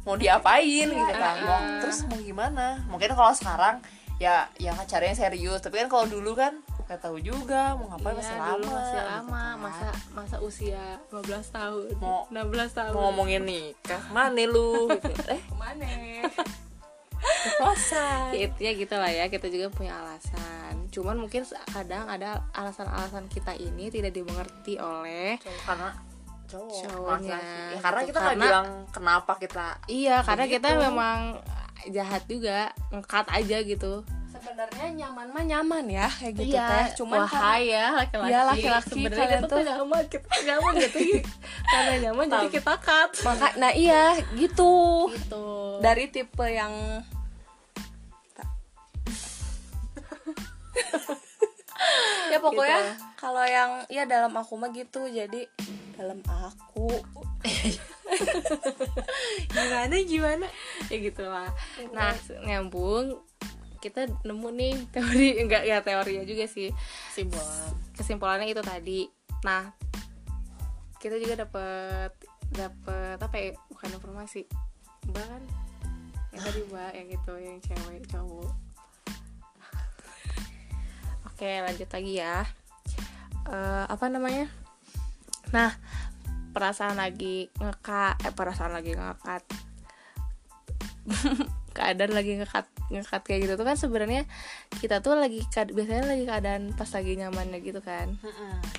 mau 0.02 0.18
diapain 0.18 0.88
gitu 0.90 1.12
kan 1.14 1.34
iya. 1.38 1.46
mau 1.46 1.62
terus 1.78 2.02
mau 2.10 2.18
gimana? 2.18 2.82
Mungkin 2.90 3.14
kalau 3.14 3.30
sekarang 3.38 3.78
ya 4.18 4.50
ya 4.58 4.74
pacarnya 4.74 5.14
serius 5.14 5.62
tapi 5.62 5.78
kan 5.78 5.86
kalau 5.86 6.10
dulu 6.10 6.34
kan 6.34 6.58
nggak 6.92 7.00
tahu 7.00 7.16
juga 7.18 7.72
mau 7.72 7.88
ngapain 7.88 8.12
masih 8.20 8.36
Iya, 8.36 8.42
lama 8.44 8.52
dulu 8.52 8.68
masih 8.68 8.92
gitu 8.92 9.08
lama 9.08 9.40
kan. 9.40 9.56
masa 9.56 9.88
masa 10.12 10.36
usia 10.44 10.84
15 11.08 11.48
tahun 11.48 11.84
Mau- 11.96 12.26
16 12.28 12.76
tahun 12.76 12.92
mau 12.92 13.02
ngomongin 13.08 13.42
nikah 13.48 14.02
mana 14.12 14.44
lu 14.44 14.86
gitu 14.92 15.08
eh 15.32 15.40
ke 15.40 15.54
mana 15.56 15.88
puasa 17.58 18.34
ya, 18.34 18.46
intinya 18.46 18.72
gitu 18.74 18.94
lah 18.98 19.10
ya 19.10 19.24
kita 19.26 19.46
juga 19.48 19.70
punya 19.70 19.94
alasan 19.96 20.90
cuman 20.90 21.16
mungkin 21.16 21.42
kadang 21.70 22.06
ada 22.06 22.42
alasan-alasan 22.52 23.26
kita 23.30 23.54
ini 23.56 23.88
tidak 23.88 24.12
dimengerti 24.12 24.76
oleh 24.76 25.38
karena 25.64 25.90
cowok 26.46 26.84
Cowoknya. 26.84 27.38
Ya, 27.72 27.80
karena 27.80 28.00
gitu. 28.04 28.08
kita 28.12 28.18
nggak 28.20 28.38
bilang 28.38 28.68
kenapa 28.92 29.32
kita 29.40 29.66
iya 29.88 30.20
karena 30.20 30.44
kita 30.44 30.68
Begitu. 30.68 30.84
memang 30.84 31.18
jahat 31.90 32.22
juga 32.28 32.58
ngkat 32.92 33.26
aja 33.32 33.56
gitu 33.64 34.04
sebenarnya 34.52 35.08
nyaman 35.08 35.32
mah 35.32 35.44
nyaman 35.48 35.84
ya 35.88 36.12
kayak 36.12 36.36
gitu 36.36 36.52
iya 36.52 36.68
teh. 36.68 37.00
Cuman 37.00 37.24
karena 37.24 37.40
wahai 37.40 37.64
ya 37.72 37.88
laki-laki. 37.96 38.36
Laki-laki, 38.36 38.92
sebenarnya 38.92 39.24
kita 39.32 39.48
tuh 39.48 39.64
nyaman 39.64 40.04
kita 40.12 40.28
nyaman 40.44 40.72
gitu. 40.76 40.98
Karena 41.72 41.94
nyaman 42.04 42.26
jadi 42.28 42.48
kita 42.52 42.74
cut. 42.84 43.10
Maka 43.24 43.46
nah 43.56 43.72
iya 43.72 44.20
gitu. 44.36 45.08
Gitu. 45.08 45.80
Dari 45.80 46.04
tipe 46.12 46.44
yang 46.52 47.00
ya 52.32 52.38
pokoknya 52.40 52.78
Gitu. 52.80 52.92
kalau 53.16 53.44
yang 53.48 53.88
ya 53.88 54.04
dalam 54.04 54.36
aku 54.36 54.60
mah 54.60 54.68
gitu. 54.76 55.08
Jadi 55.08 55.48
dalam 55.96 56.20
aku. 56.28 56.92
Gimana 59.52 59.96
gimana? 60.04 60.46
Ya 60.92 60.96
gitulah 61.00 61.48
nah 61.96 62.14
nyambung 62.44 63.18
kita 63.82 64.06
nemu 64.22 64.48
nih 64.54 64.74
teori 64.94 65.28
enggak 65.42 65.66
ya 65.66 65.82
teorinya 65.82 66.22
juga 66.22 66.46
sih. 66.46 66.70
Simbolan 67.10 67.74
kesimpulannya 67.98 68.46
itu 68.54 68.62
tadi. 68.62 69.10
Nah 69.42 69.74
kita 71.02 71.18
juga 71.18 71.42
dapat 71.42 72.14
dapat 72.54 73.18
apa 73.18 73.36
ya? 73.36 73.58
Bukan 73.66 73.90
informasi. 73.98 74.46
Mbak 75.10 75.26
kan? 75.26 75.42
Yang 76.30 76.42
tadi 76.46 76.60
mbak 76.70 76.92
yang 76.94 77.08
itu 77.10 77.34
yang 77.42 77.58
cewek 77.58 78.06
cowok. 78.06 78.52
Oke 81.28 81.50
lanjut 81.58 81.90
lagi 81.90 82.12
ya. 82.22 82.46
Eh, 83.50 83.84
apa 83.90 84.06
namanya? 84.06 84.46
Nah 85.50 85.74
perasaan 86.54 87.02
lagi 87.02 87.50
ngekat 87.58 88.30
eh 88.30 88.30
perasaan 88.30 88.78
lagi 88.78 88.94
ngekat. 88.94 89.42
Keadaan 91.74 92.14
lagi 92.14 92.38
ngekat 92.38 92.71
ngekat 92.92 93.24
kayak 93.24 93.48
gitu 93.48 93.54
tuh 93.56 93.64
kan 93.64 93.76
sebenarnya 93.80 94.28
kita 94.76 95.00
tuh 95.00 95.16
lagi 95.16 95.40
biasanya 95.48 96.04
lagi 96.04 96.24
keadaan 96.28 96.62
pas 96.76 96.90
lagi 96.92 97.12
nyamannya 97.16 97.58
gitu 97.64 97.80
kan. 97.80 98.12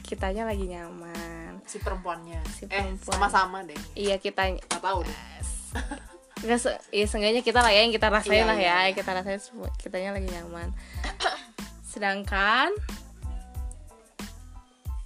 Kitanya 0.05 0.45
lagi 0.45 0.69
nyaman. 0.69 1.59
Si 1.65 1.81
perempuannya. 1.81 2.39
Si 2.53 2.69
eh 2.69 2.93
perempuan. 2.93 3.17
sama-sama 3.17 3.65
deh. 3.65 3.77
Iya 3.97 4.21
kita 4.21 4.53
nggak 4.53 4.81
tahu 4.81 5.01
deh. 5.01 5.17
Nggak 6.43 6.59
se 6.59 6.71
ya 6.91 7.05
seenggaknya 7.07 7.41
kita 7.41 7.59
lah 7.63 7.71
ya 7.71 7.81
yang 7.87 7.93
kita 7.95 8.07
rasain 8.11 8.35
Iya, 8.35 8.45
lah 8.45 8.57
iya, 8.59 8.67
ya 8.67 8.75
iya. 8.75 8.79
yang 8.91 8.95
kita 8.99 9.11
rasain 9.15 9.41
semua 9.41 9.69
kitanya 9.79 10.11
lagi 10.13 10.27
nyaman. 10.29 10.69
Sedangkan 11.89 12.69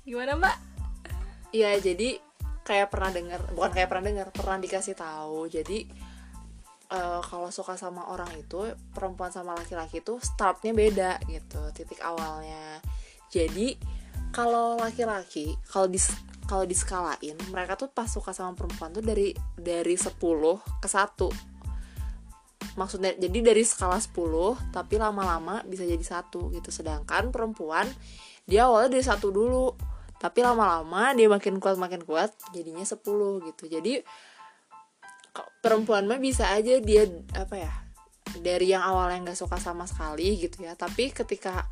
gimana 0.08 0.40
mbak? 0.40 0.56
Iya 1.56 1.80
jadi 1.80 2.20
kayak 2.68 2.92
pernah 2.92 3.12
dengar 3.16 3.40
bukan 3.56 3.72
kayak 3.72 3.88
pernah 3.88 4.04
dengar 4.12 4.28
pernah 4.36 4.58
dikasih 4.60 4.96
tahu. 4.98 5.48
Jadi 5.48 6.07
eh, 6.92 7.22
kalau 7.24 7.50
suka 7.52 7.76
sama 7.76 8.08
orang 8.12 8.32
itu 8.38 8.74
perempuan 8.92 9.32
sama 9.32 9.56
laki-laki 9.56 10.00
itu 10.00 10.20
startnya 10.24 10.72
beda 10.72 11.12
gitu 11.28 11.62
titik 11.76 12.00
awalnya. 12.04 12.80
Jadi 13.32 13.78
kalau 14.32 14.80
laki-laki 14.80 15.56
kalau 15.68 15.88
di 15.88 16.00
kalau 16.48 16.64
diskalain 16.64 17.36
mereka 17.52 17.76
tuh 17.76 17.92
pas 17.92 18.08
suka 18.08 18.32
sama 18.32 18.56
perempuan 18.56 18.96
tuh 18.96 19.04
dari 19.04 19.36
dari 19.60 19.96
10 20.00 20.16
ke 20.80 20.88
1 20.88 21.58
maksudnya 22.78 23.18
jadi 23.18 23.52
dari 23.52 23.66
skala 23.66 23.98
10 23.98 24.72
tapi 24.72 24.96
lama-lama 25.02 25.66
bisa 25.66 25.84
jadi 25.84 26.02
satu 26.02 26.54
gitu. 26.54 26.70
Sedangkan 26.70 27.34
perempuan 27.34 27.90
dia 28.46 28.70
awalnya 28.70 28.96
dari 28.96 29.04
satu 29.04 29.34
dulu 29.34 29.74
tapi 30.18 30.42
lama-lama 30.42 31.14
dia 31.14 31.30
makin 31.30 31.58
kuat 31.62 31.78
makin 31.82 32.06
kuat 32.06 32.32
jadinya 32.54 32.86
10 32.86 33.02
gitu. 33.50 33.64
Jadi 33.66 34.06
perempuan 35.62 36.06
mah 36.08 36.22
bisa 36.22 36.50
aja 36.54 36.80
dia 36.82 37.06
apa 37.36 37.56
ya 37.58 37.74
dari 38.42 38.72
yang 38.72 38.84
awalnya 38.84 39.32
nggak 39.32 39.40
suka 39.40 39.58
sama 39.58 39.90
sekali 39.90 40.38
gitu 40.38 40.64
ya. 40.64 40.74
Tapi 40.78 41.12
ketika 41.12 41.66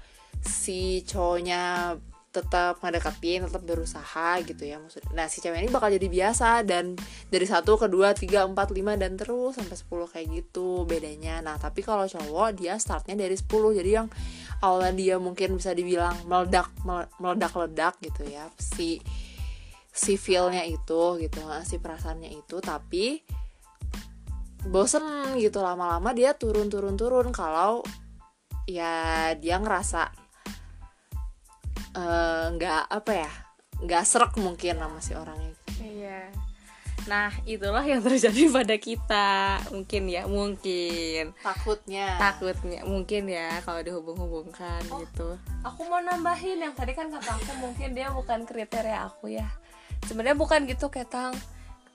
si 0.43 1.01
cowoknya 1.07 1.95
tetap 2.36 2.84
ngedeketin 2.84 3.48
tetap 3.48 3.63
berusaha 3.63 4.43
gitu 4.43 4.67
ya 4.67 4.75
maksudnya 4.75 5.07
nah 5.15 5.25
si 5.31 5.39
cewek 5.39 5.63
ini 5.63 5.72
bakal 5.72 5.88
jadi 5.88 6.03
biasa 6.12 6.67
dan 6.67 7.00
dari 7.31 7.48
satu 7.48 7.79
ke 7.79 7.88
dua 7.88 8.12
tiga 8.12 8.43
empat 8.43 8.75
lima 8.75 9.00
dan 9.00 9.15
terus 9.15 9.55
sampai 9.55 9.79
10 9.79 10.12
kayak 10.12 10.27
gitu 10.43 10.84
bedanya. 10.84 11.39
Nah 11.39 11.55
tapi 11.55 11.79
kalau 11.79 12.03
cowok 12.03 12.60
dia 12.60 12.75
startnya 12.75 13.15
dari 13.15 13.39
10 13.39 13.48
jadi 13.79 14.03
yang 14.03 14.07
awalnya 14.60 14.93
dia 15.00 15.15
mungkin 15.15 15.55
bisa 15.55 15.72
dibilang 15.72 16.15
meledak 16.27 16.67
meledak 17.24 17.55
ledak 17.55 17.95
gitu 18.03 18.27
ya 18.27 18.51
si 18.60 19.00
si 19.95 20.19
feelnya 20.19 20.67
itu 20.67 21.15
gitu 21.24 21.39
si 21.63 21.79
perasaannya 21.79 22.36
itu. 22.36 22.60
Tapi 22.60 23.24
bosen 24.67 25.38
gitu. 25.38 25.62
Lama-lama 25.62 26.12
dia 26.12 26.34
turun 26.36 26.67
turun 26.67 26.98
turun. 26.98 27.29
Kalau 27.31 27.86
ya 28.65 29.31
dia 29.38 29.62
ngerasa 29.62 30.10
eh, 31.95 32.45
nggak 32.53 32.84
apa 32.89 33.12
ya 33.13 33.31
nggak 33.84 34.03
serak 34.07 34.34
mungkin 34.39 34.79
sama 34.79 35.00
si 35.03 35.13
orangnya. 35.13 35.55
Iya. 35.84 36.31
Nah 37.05 37.29
itulah 37.45 37.86
yang 37.86 38.01
terjadi 38.01 38.50
pada 38.57 38.75
kita. 38.79 39.62
Mungkin 39.69 40.03
ya 40.10 40.24
mungkin. 40.25 41.36
Takutnya. 41.43 42.17
Takutnya 42.17 42.81
mungkin 42.88 43.29
ya 43.29 43.62
kalau 43.62 43.81
dihubung-hubungkan 43.84 44.81
gitu. 44.86 45.38
aku 45.62 45.81
mau 45.86 46.01
nambahin. 46.01 46.62
Yang 46.62 46.74
tadi 46.79 46.91
kan 46.98 47.12
kata 47.12 47.36
aku 47.36 47.51
mungkin 47.62 47.93
dia 47.93 48.10
bukan 48.10 48.48
kriteria 48.48 49.05
aku 49.05 49.36
ya. 49.36 49.48
Sebenarnya 50.07 50.38
bukan 50.38 50.65
gitu 50.69 50.89
ketang. 50.89 51.36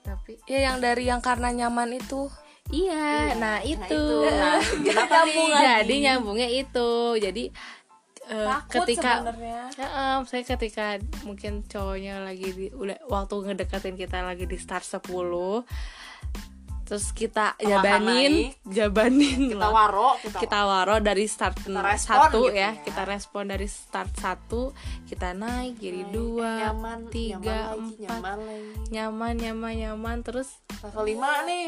Tapi 0.01 0.39
ya 0.49 0.71
yang 0.71 0.77
dari 0.81 1.09
yang 1.09 1.21
karena 1.21 1.53
nyaman 1.53 1.97
itu 1.97 2.31
iya 2.71 3.35
nah 3.35 3.57
itu, 3.61 4.03
Nah, 4.23 4.59
kenapa 4.87 5.23
nih? 5.23 5.51
jadi 5.51 5.95
nyambungnya 6.01 6.47
itu. 6.47 6.91
Jadi 7.15 7.43
eh, 8.25 8.47
takut 8.47 8.83
ketika 8.83 9.11
sebenarnya. 9.21 9.61
Ya, 9.75 9.87
saya 10.23 10.43
ketika 10.45 10.85
mungkin 11.21 11.63
cowoknya 11.63 12.19
lagi 12.19 12.47
di 12.49 12.65
udah 12.71 12.97
waktu 13.05 13.35
ngedekatin 13.45 13.95
kita 13.95 14.21
lagi 14.21 14.45
di 14.45 14.55
start 14.55 14.83
10 14.83 15.03
terus 16.83 17.15
kita 17.15 17.55
Tengah 17.55 17.79
jabanin 17.79 18.51
jabanin 18.67 19.47
kita 19.47 19.63
lah. 19.63 19.71
waro 19.71 20.11
kita, 20.19 20.43
kita 20.43 20.59
waro. 20.61 20.95
dari 20.99 21.23
start 21.23 21.55
Kita 21.57 21.79
respon 21.79 22.03
satu 22.19 22.39
gitu 22.41 22.51
ya. 22.51 22.59
ya. 22.67 22.69
kita 22.83 23.01
respon 23.07 23.43
dari 23.47 23.63
start 23.63 24.11
satu 24.13 24.61
kita 25.07 25.31
naik 25.31 25.79
jadi 25.79 26.03
Naik, 26.03 26.11
dua 26.11 26.51
nyaman. 26.59 26.99
tiga 27.07 27.39
nyaman 27.39 27.79
lagi, 27.79 27.79
empat. 27.79 28.01
nyaman 28.03 28.37
lagi. 28.43 28.71
Nyaman 28.91 29.33
nyaman 29.39 29.73
nyaman. 29.77 30.17
Terus 30.19 30.49
level 30.83 31.03
lima 31.07 31.31
nih 31.47 31.67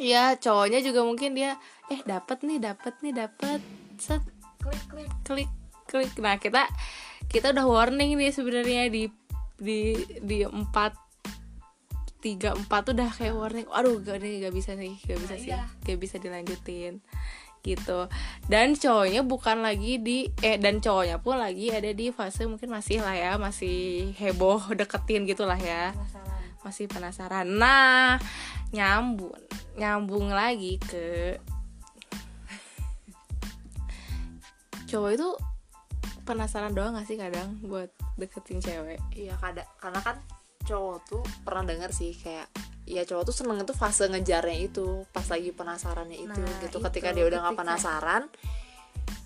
ya 0.00 0.34
cowoknya 0.36 0.80
juga 0.80 1.04
mungkin 1.04 1.36
dia 1.36 1.56
eh 1.90 2.00
dapat 2.02 2.42
nih 2.44 2.58
dapat 2.58 2.94
nih 3.04 3.14
dapat 3.14 3.60
set. 3.98 4.22
Klik 4.62 4.82
klik. 4.88 5.10
Klik 5.26 5.50
klik. 5.90 6.12
Nah 6.22 6.38
kita 6.38 6.64
kita 7.28 7.52
udah 7.52 7.66
warning 7.66 8.14
nih 8.16 8.32
sebenarnya 8.32 8.88
di 8.88 9.10
di 9.62 9.94
di 10.22 10.42
empat 10.42 10.98
tiga 12.22 12.54
empat 12.54 12.94
udah 12.94 13.10
kayak 13.10 13.34
warning 13.34 13.66
aduh 13.66 13.98
gak 13.98 14.22
nih 14.22 14.46
gak 14.46 14.54
bisa 14.54 14.78
nih 14.78 14.94
gak 15.02 15.18
bisa 15.18 15.34
sih 15.34 15.50
iya. 15.50 15.66
gak 15.82 15.98
bisa 15.98 16.16
dilanjutin. 16.22 17.02
Gitu. 17.62 18.10
Dan 18.50 18.74
cowoknya 18.74 19.22
bukan 19.22 19.62
lagi 19.62 20.02
di 20.02 20.26
eh 20.42 20.58
dan 20.58 20.82
cowoknya 20.82 21.22
pun 21.22 21.38
lagi 21.38 21.70
ada 21.70 21.94
di 21.94 22.10
fase 22.10 22.42
mungkin 22.50 22.74
masih 22.74 22.98
lah 22.98 23.14
ya 23.14 23.38
masih 23.38 24.10
heboh 24.18 24.74
deketin 24.78 25.26
gitulah 25.30 25.58
ya. 25.58 25.94
Masih 26.66 26.90
penasaran. 26.90 27.46
Nah 27.46 28.18
nyambung 28.72 29.36
nyambung 29.76 30.32
lagi 30.32 30.76
ke 30.80 31.36
cowok 34.88 35.10
itu 35.16 35.28
penasaran 36.28 36.76
doang 36.76 36.96
gak 36.96 37.08
sih 37.08 37.16
kadang 37.16 37.56
buat 37.64 37.88
deketin 38.20 38.60
cewek? 38.60 39.00
Iya 39.16 39.34
kada 39.40 39.64
karena 39.80 40.00
kan 40.04 40.16
cowok 40.62 40.96
tuh 41.08 41.22
pernah 41.42 41.64
dengar 41.66 41.90
sih 41.90 42.14
kayak 42.14 42.46
ya 42.86 43.02
cowok 43.08 43.32
tuh 43.32 43.34
seneng 43.34 43.62
itu 43.62 43.74
fase 43.74 44.06
ngejarnya 44.10 44.58
itu 44.68 45.06
pas 45.10 45.24
lagi 45.26 45.50
penasarannya 45.54 46.18
itu 46.18 46.28
Nah, 46.28 46.60
gitu. 46.60 46.78
itu, 46.78 46.78
ketika 46.90 47.08
dia 47.14 47.24
udah 47.26 47.38
nggak 47.48 47.58
penasaran 47.58 48.22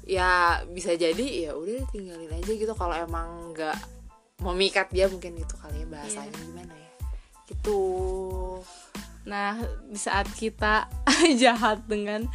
ya 0.06 0.62
bisa 0.70 0.94
jadi 0.94 1.50
ya 1.50 1.58
udah 1.58 1.82
tinggalin 1.90 2.30
aja 2.30 2.52
gitu. 2.54 2.72
Kalau 2.72 2.94
emang 2.94 3.52
nggak 3.52 3.76
memikat 4.46 4.86
dia 4.94 5.10
mungkin 5.10 5.34
gitu 5.34 5.54
kali 5.58 5.82
ya 5.82 5.86
bahasanya. 5.90 6.30
Iya. 6.30 6.44
gimana 6.46 6.74
ya? 6.78 6.90
Gitu 7.50 7.80
nah 9.26 9.58
di 9.90 9.98
saat 9.98 10.30
kita 10.32 10.86
jahat 11.42 11.82
dengan 11.90 12.30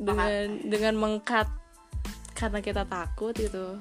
dengan 0.00 0.58
dengan 0.64 0.94
mengkat 0.96 1.46
karena 2.34 2.58
kita 2.64 2.82
takut 2.88 3.36
gitu. 3.36 3.78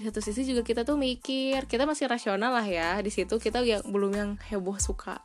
Di 0.00 0.08
satu 0.08 0.24
sisi 0.24 0.48
juga 0.48 0.64
kita 0.64 0.86
tuh 0.86 0.96
mikir 0.96 1.66
kita 1.66 1.84
masih 1.84 2.08
rasional 2.08 2.54
lah 2.54 2.64
ya. 2.64 2.96
Di 3.02 3.10
situ 3.12 3.36
kita 3.36 3.60
yang 3.64 3.84
belum 3.88 4.12
yang 4.14 4.30
heboh 4.48 4.78
suka 4.78 5.20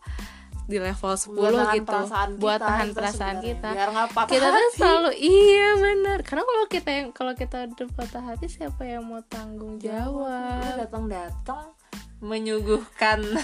di 0.66 0.82
level 0.82 1.14
10 1.14 1.38
buat 1.38 1.54
tahan 1.54 1.78
gitu. 1.78 1.86
perasaan 1.86 2.30
buat 2.42 2.58
kita 2.58 2.66
tahan 2.66 2.88
gitu 2.90 2.98
perasaan 2.98 3.38
kita. 3.38 3.70
Biar 3.70 3.90
kita 4.26 4.48
tuh 4.50 4.72
selalu 4.74 5.12
iya 5.22 5.78
benar 5.78 6.18
karena 6.26 6.42
kalau 6.42 6.66
kita 6.66 6.90
yang 6.90 7.08
kalau 7.14 7.34
kita 7.38 7.70
udah 7.70 7.90
patah 7.94 8.24
hati 8.26 8.50
siapa 8.50 8.82
yang 8.82 9.06
mau 9.06 9.22
tanggung 9.30 9.78
jawab. 9.78 10.82
datang 10.82 11.06
datang 11.06 11.70
menyuguhkan 12.18 13.22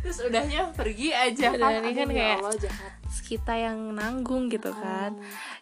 terus 0.00 0.18
udahnya 0.20 0.72
pergi 0.72 1.08
aja. 1.10 1.52
Udah, 1.52 1.68
kan 1.70 1.82
ini 1.82 1.92
kan 1.94 2.08
ya 2.08 2.14
kayak- 2.14 2.38
Allah 2.40 2.56
jahat. 2.58 2.92
kita 3.22 3.54
yang 3.54 3.78
nanggung 3.92 4.48
gitu 4.48 4.70
kan. 4.70 5.14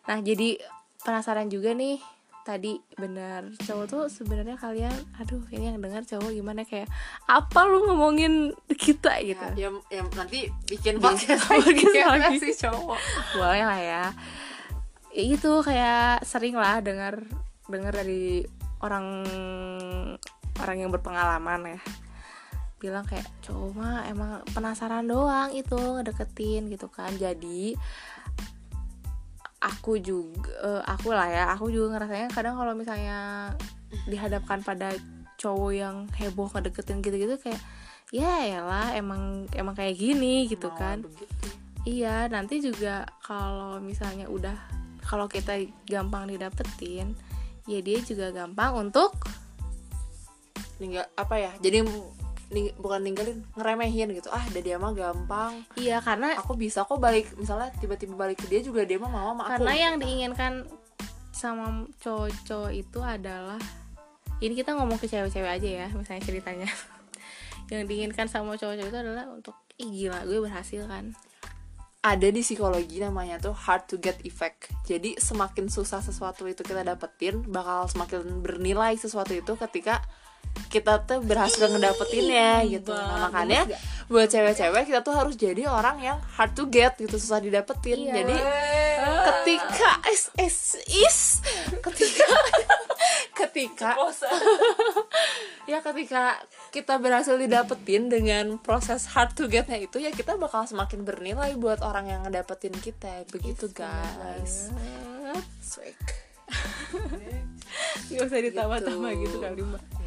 Nah 0.04 0.18
jadi 0.18 0.56
penasaran 1.00 1.46
juga 1.46 1.72
nih 1.72 2.00
tadi 2.42 2.80
benar 2.96 3.44
cowok 3.60 3.84
tuh 3.84 4.02
sebenarnya 4.08 4.56
kalian 4.56 4.88
aduh 5.14 5.44
ini 5.52 5.68
yang 5.68 5.78
dengar 5.78 6.00
cowok 6.00 6.32
gimana 6.32 6.64
kayak 6.64 6.88
apa 7.28 7.60
lu 7.64 7.84
ngomongin 7.84 8.56
kita 8.72 9.20
gitu? 9.20 9.44
ya, 9.52 9.68
ya, 9.68 10.00
ya 10.00 10.02
nanti 10.16 10.48
bikin 10.64 10.96
Bikin 10.96 11.04
podcast 11.04 11.44
podcast 11.44 11.92
lagi, 12.08 12.24
lagi. 12.24 12.36
si 12.40 12.52
cowok. 12.56 12.96
Boleh 13.36 13.62
lah 13.68 13.80
ya. 13.80 14.04
Ya 15.12 15.24
itu 15.24 15.52
kayak 15.60 16.24
sering 16.24 16.56
lah 16.56 16.80
dengar 16.80 17.20
dengar 17.68 17.92
dari 17.92 18.48
orang 18.80 19.28
orang 20.56 20.76
yang 20.78 20.90
berpengalaman 20.90 21.76
ya 21.76 21.80
bilang 22.78 23.02
kayak 23.06 23.26
mah 23.74 24.06
emang 24.06 24.42
penasaran 24.54 25.06
doang 25.06 25.50
itu 25.50 25.74
ngedeketin 25.74 26.70
gitu 26.70 26.86
kan 26.86 27.10
jadi 27.18 27.74
aku 29.58 29.98
juga 29.98 30.50
eh, 30.62 30.82
aku 30.86 31.10
lah 31.10 31.26
ya 31.26 31.44
aku 31.50 31.74
juga 31.74 31.98
ngerasanya 31.98 32.30
kadang 32.30 32.54
kalau 32.54 32.78
misalnya 32.78 33.50
dihadapkan 34.06 34.62
pada 34.62 34.94
cowok 35.38 35.72
yang 35.74 35.96
heboh 36.14 36.46
ngedeketin 36.54 37.02
gitu-gitu 37.02 37.34
kayak 37.42 37.58
ya 38.14 38.62
lah 38.62 38.94
emang 38.94 39.50
emang 39.52 39.74
kayak 39.74 39.98
gini 39.98 40.46
gitu 40.46 40.70
kan 40.74 41.02
begitu. 41.02 41.58
Iya, 41.88 42.28
nanti 42.28 42.60
juga 42.60 43.08
kalau 43.24 43.80
misalnya 43.80 44.28
udah 44.28 44.52
kalau 45.00 45.24
kita 45.24 45.56
gampang 45.88 46.28
didapetin, 46.28 47.16
ya 47.64 47.80
dia 47.80 48.04
juga 48.04 48.28
gampang 48.28 48.76
untuk 48.76 49.16
ninggal 50.78 51.06
apa 51.18 51.34
ya 51.36 51.52
jadi 51.58 51.82
ning- 52.48 52.76
bukan 52.80 53.00
ninggalin 53.04 53.44
ngeremehin 53.54 54.08
gitu 54.16 54.32
ah 54.32 54.40
dia 54.52 54.80
mah 54.80 54.96
gampang 54.96 55.64
iya 55.76 56.00
karena 56.00 56.32
aku 56.36 56.56
bisa 56.56 56.84
kok 56.88 56.96
balik 56.96 57.28
misalnya 57.36 57.68
tiba-tiba 57.76 58.16
balik 58.16 58.40
ke 58.40 58.46
dia 58.48 58.64
juga 58.64 58.82
dia 58.88 58.96
mah 58.96 59.12
mau 59.12 59.32
sama 59.36 59.44
aku 59.44 59.50
karena 59.60 59.72
yang 59.76 59.94
kan. 59.96 60.02
diinginkan 60.02 60.52
sama 61.38 61.86
cowok-cowok 62.02 62.72
itu 62.74 62.98
adalah 62.98 63.60
ini 64.38 64.54
kita 64.54 64.74
ngomong 64.74 64.98
ke 65.02 65.10
cewek-cewek 65.10 65.50
aja 65.50 65.68
ya, 65.84 65.86
misalnya 65.90 66.22
ceritanya. 66.22 66.70
yang 67.74 67.84
diinginkan 67.90 68.30
sama 68.30 68.54
cowok-cowok 68.54 68.90
itu 68.90 68.98
adalah 68.98 69.26
untuk 69.30 69.54
ih 69.78 69.90
gila 69.90 70.22
gue 70.26 70.38
berhasil 70.42 70.86
kan. 70.86 71.14
ada 71.98 72.30
di 72.30 72.46
psikologi 72.46 73.02
namanya 73.02 73.42
tuh 73.42 73.50
hard 73.52 73.90
to 73.90 73.98
get 73.98 74.14
effect. 74.22 74.70
Jadi 74.86 75.18
semakin 75.18 75.66
susah 75.66 75.98
sesuatu 75.98 76.46
itu 76.46 76.62
kita 76.62 76.86
dapetin, 76.86 77.42
bakal 77.50 77.90
semakin 77.90 78.38
bernilai 78.38 78.94
sesuatu 78.94 79.34
itu 79.34 79.58
ketika 79.58 80.06
kita 80.68 81.00
tuh 81.08 81.24
berhasil 81.24 81.64
ngedapetinnya 81.68 82.64
gitu. 82.68 82.92
Nah, 82.92 83.28
makanya 83.28 83.64
buat 84.08 84.28
cewek-cewek 84.28 84.88
kita 84.88 85.00
tuh 85.00 85.16
harus 85.16 85.36
jadi 85.36 85.68
orang 85.68 86.00
yang 86.00 86.18
hard 86.36 86.52
to 86.52 86.68
get 86.68 86.96
gitu, 87.00 87.16
susah 87.16 87.40
didapetin. 87.40 88.08
Jadi 88.08 88.36
ketika 88.98 89.90
is 90.12 90.28
is 90.36 90.58
is 90.88 91.18
ketika 91.80 92.26
ketika 93.38 93.90
ya 95.70 95.78
ketika 95.80 96.42
kita 96.74 97.00
berhasil 97.00 97.38
didapetin 97.38 98.10
dengan 98.10 98.58
proses 98.60 99.08
hard 99.08 99.32
to 99.36 99.46
getnya 99.48 99.78
itu 99.78 100.02
ya 100.02 100.10
kita 100.12 100.36
bakal 100.36 100.66
semakin 100.66 101.06
bernilai 101.06 101.54
buat 101.56 101.80
orang 101.80 102.10
yang 102.10 102.20
ngedapetin 102.26 102.74
kita 102.76 103.24
begitu 103.32 103.70
guys 103.72 104.72
Swag. 105.60 105.96
Gak 108.08 108.24
usah 108.24 108.40
ditambah-tambah 108.40 109.12
Gitu. 109.20 109.24
gitu 109.28 109.36
kali 109.44 109.60
mbak 109.60 109.97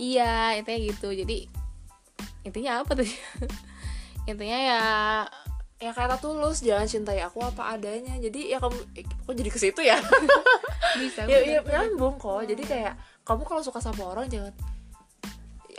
Iya 0.00 0.56
intinya 0.56 0.80
gitu. 0.80 1.08
Jadi 1.12 1.60
Intinya 2.44 2.80
apa 2.80 2.96
tuh? 2.96 3.04
Intinya 4.30 4.58
ya 4.58 4.82
ya 5.80 5.96
kata 5.96 6.20
tulus 6.20 6.60
jangan 6.60 6.88
cintai 6.88 7.20
aku 7.24 7.40
apa 7.44 7.76
adanya. 7.76 8.16
Jadi 8.20 8.52
ya 8.52 8.60
kamu 8.60 8.78
eh, 8.96 9.04
kok 9.04 9.34
jadi 9.36 9.50
ke 9.52 9.58
situ 9.60 9.80
ya? 9.84 10.00
Bisa 11.00 11.28
ya 11.28 11.38
ya 11.40 11.60
nyambung 11.64 12.16
kok. 12.16 12.44
Jadi 12.48 12.62
kayak 12.64 12.96
kamu 13.24 13.44
kalau 13.44 13.62
suka 13.64 13.80
sama 13.80 14.08
orang 14.08 14.28
jangan 14.28 14.52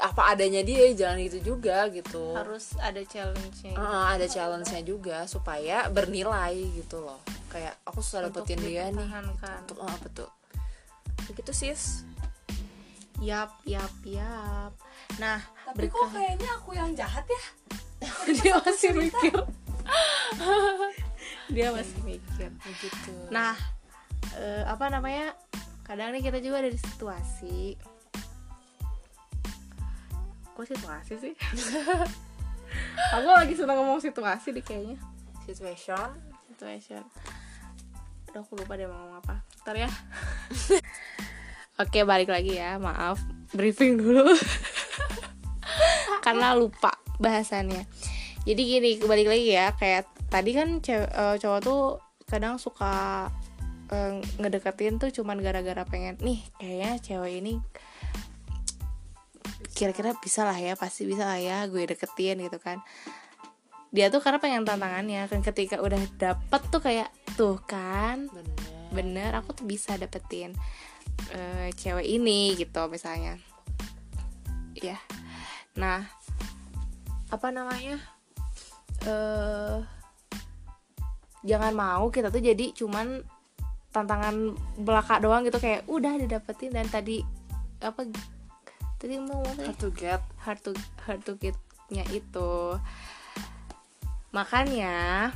apa 0.01 0.33
adanya 0.33 0.65
dia 0.65 0.89
jangan 0.97 1.21
gitu 1.21 1.53
juga 1.53 1.85
gitu. 1.93 2.33
Harus 2.33 2.73
ada 2.81 3.01
challenge-nya 3.05 3.77
gitu. 3.77 3.77
Heeh, 3.77 4.05
ada 4.17 4.25
challenge-nya 4.25 4.81
juga 4.81 5.17
supaya 5.29 5.85
bernilai 5.93 6.57
gitu 6.73 7.05
loh. 7.05 7.21
Kayak 7.53 7.77
aku 7.85 8.01
susah 8.01 8.25
dapetin 8.25 8.57
dia 8.65 8.89
nih. 8.89 9.05
untuk 9.65 9.77
ah, 9.85 9.97
betul. 10.01 10.29
Begitu 11.29 11.53
sis 11.53 12.01
Yap 13.21 13.53
yap 13.69 13.93
yap. 14.01 14.73
Nah 15.21 15.37
tapi 15.69 15.85
kok 15.93 16.09
kayaknya 16.09 16.49
aku 16.57 16.73
yang 16.73 16.89
jahat 16.97 17.21
ya? 17.29 17.43
Dia 18.41 18.57
masih 18.57 18.89
mikir. 18.97 19.37
Dia 21.53 21.69
masih 21.69 21.99
mikir. 22.01 22.49
Begitu 22.65 23.13
nah 23.29 23.53
eh, 24.41 24.65
apa 24.65 24.89
namanya? 24.89 25.37
Kadang 25.85 26.17
nih 26.17 26.25
kita 26.25 26.41
juga 26.41 26.65
ada 26.65 26.73
di 26.73 26.81
situasi. 26.81 27.77
Kok 30.57 30.65
situasi 30.65 31.13
sih? 31.21 31.33
Aku 33.21 33.27
lagi 33.29 33.53
senang 33.53 33.85
ngomong 33.85 34.01
situasi 34.01 34.49
deh 34.49 34.65
kayaknya. 34.65 34.97
Situation. 35.45 36.09
Situation. 36.49 37.05
Aduh 38.31 38.47
aku 38.47 38.55
lupa 38.55 38.79
deh 38.79 38.87
mau 38.87 38.95
ngomong 38.95 39.19
apa. 39.19 39.43
Ntar 39.61 39.75
ya 39.77 39.91
oke 41.81 41.99
balik 42.05 42.29
lagi 42.29 42.55
ya. 42.55 42.77
Maaf 42.77 43.17
briefing 43.51 43.99
dulu. 43.99 44.31
Karena 46.25 46.55
lupa 46.55 46.95
bahasannya. 47.19 47.83
Jadi 48.47 48.61
gini 48.61 48.89
balik 49.03 49.27
lagi 49.27 49.51
ya. 49.51 49.73
Kayak 49.75 50.07
tadi 50.31 50.51
kan 50.55 50.79
cewek, 50.79 51.09
eh, 51.11 51.35
cowok 51.41 51.59
tuh 51.61 51.81
kadang 52.29 52.55
suka 52.55 53.27
eh, 53.91 54.23
ngedeketin 54.39 55.01
tuh 55.01 55.11
cuman 55.11 55.43
gara-gara 55.43 55.83
pengen 55.83 56.15
nih 56.23 56.39
kayaknya 56.55 56.91
cewek 57.03 57.43
ini 57.43 57.59
kira-kira 59.75 60.15
bisa 60.21 60.47
lah 60.47 60.55
ya 60.55 60.79
pasti 60.79 61.03
bisa 61.03 61.27
lah 61.27 61.41
ya 61.41 61.65
gue 61.67 61.83
deketin 61.83 62.39
gitu 62.39 62.61
kan. 62.61 62.79
Dia 63.91 64.07
tuh 64.07 64.23
karena 64.23 64.39
pengen 64.39 64.63
tantangannya 64.63 65.27
kan 65.27 65.43
ketika 65.43 65.83
udah 65.83 65.99
dapet 66.15 66.61
tuh 66.71 66.79
kayak 66.79 67.11
tuh 67.35 67.59
kan 67.67 68.31
bener. 68.31 68.55
bener 68.91 69.31
aku 69.35 69.51
tuh 69.51 69.67
bisa 69.67 69.99
dapetin 69.99 70.55
eh, 71.29 71.69
cewek 71.77 72.07
ini 72.07 72.57
gitu 72.57 72.81
misalnya. 72.89 73.37
Ya 74.77 74.97
nah 75.71 76.03
apa 77.31 77.47
namanya? 77.53 78.01
Eh 79.07 79.77
jangan 81.41 81.73
mau 81.73 82.05
kita 82.13 82.29
tuh 82.29 82.43
jadi 82.43 82.69
cuman 82.75 83.25
tantangan 83.91 84.55
belaka 84.79 85.19
doang 85.19 85.43
gitu 85.43 85.59
kayak 85.59 85.83
udah 85.89 86.15
didapetin 86.15 86.71
dan 86.71 86.87
tadi 86.87 87.25
apa 87.83 88.07
tadi 89.01 89.17
mau 89.17 89.41
hard 89.43 89.77
to 89.79 89.89
get. 89.91 90.21
Hard 90.43 90.59
to 90.63 90.71
hard 91.03 91.21
to 91.25 91.33
get-nya 91.39 92.05
itu. 92.13 92.77
Makanya 94.31 95.29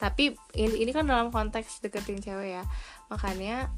tapi 0.00 0.32
ini 0.56 0.80
ini 0.80 0.90
kan 0.96 1.04
dalam 1.04 1.28
konteks 1.28 1.84
deketin 1.84 2.24
cewek 2.24 2.56
ya. 2.58 2.64
Makanya 3.12 3.68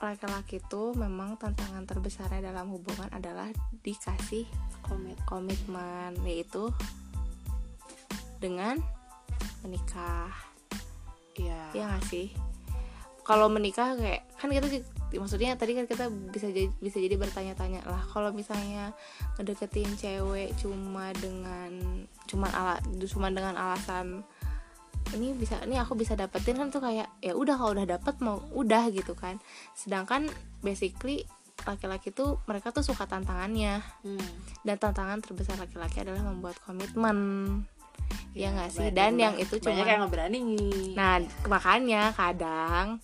laki-laki 0.00 0.64
tuh 0.72 0.96
memang 0.96 1.36
tantangan 1.36 1.84
terbesarnya 1.84 2.48
dalam 2.48 2.72
hubungan 2.72 3.12
adalah 3.12 3.52
dikasih 3.84 4.48
komit 4.80 5.20
komitmen 5.28 6.16
yaitu 6.24 6.72
dengan 8.40 8.80
menikah. 9.60 10.32
Ya 11.36 11.68
ya 11.76 11.84
nggak 11.92 12.04
sih? 12.08 12.32
Kalau 13.20 13.52
menikah 13.52 13.94
kayak 13.94 14.24
kan 14.40 14.48
kita 14.48 14.66
maksudnya 15.20 15.52
tadi 15.60 15.76
kan 15.76 15.84
kita 15.84 16.08
bisa 16.08 16.48
jadi 16.48 16.72
bisa 16.80 16.96
jadi 16.96 17.20
bertanya-tanya 17.20 17.84
lah. 17.84 18.00
Kalau 18.08 18.32
misalnya 18.32 18.96
ngedeketin 19.36 20.00
cewek 20.00 20.56
cuma 20.56 21.12
dengan 21.20 22.02
cuma 22.24 22.48
ala 22.56 22.80
cuma 23.04 23.28
dengan 23.28 23.54
alasan 23.54 24.24
ini 25.16 25.34
bisa 25.34 25.58
ini 25.66 25.76
aku 25.76 25.98
bisa 25.98 26.14
dapetin 26.14 26.58
kan 26.58 26.68
tuh 26.70 26.82
kayak 26.82 27.08
ya 27.22 27.32
udah 27.34 27.54
kalau 27.58 27.72
udah 27.74 27.86
dapet 27.86 28.14
mau 28.22 28.38
udah 28.54 28.90
gitu 28.94 29.14
kan. 29.18 29.38
Sedangkan 29.74 30.28
basically 30.62 31.26
laki-laki 31.68 32.08
tuh 32.10 32.40
mereka 32.48 32.72
tuh 32.72 32.84
suka 32.84 33.04
tantangannya. 33.04 33.84
Hmm. 34.04 34.30
dan 34.60 34.76
tantangan 34.76 35.24
terbesar 35.24 35.56
laki-laki 35.56 36.04
adalah 36.04 36.20
membuat 36.24 36.56
komitmen. 36.64 37.18
Ya 38.32 38.54
nggak 38.54 38.70
sih? 38.70 38.80
banyak- 38.88 38.96
dan 38.96 39.12
yang 39.18 39.34
itu 39.36 39.58
cuma 39.58 39.82
yang 39.82 40.06
berani 40.10 40.38
Nah, 40.94 41.20
makanya 41.50 42.14
kadang 42.14 43.00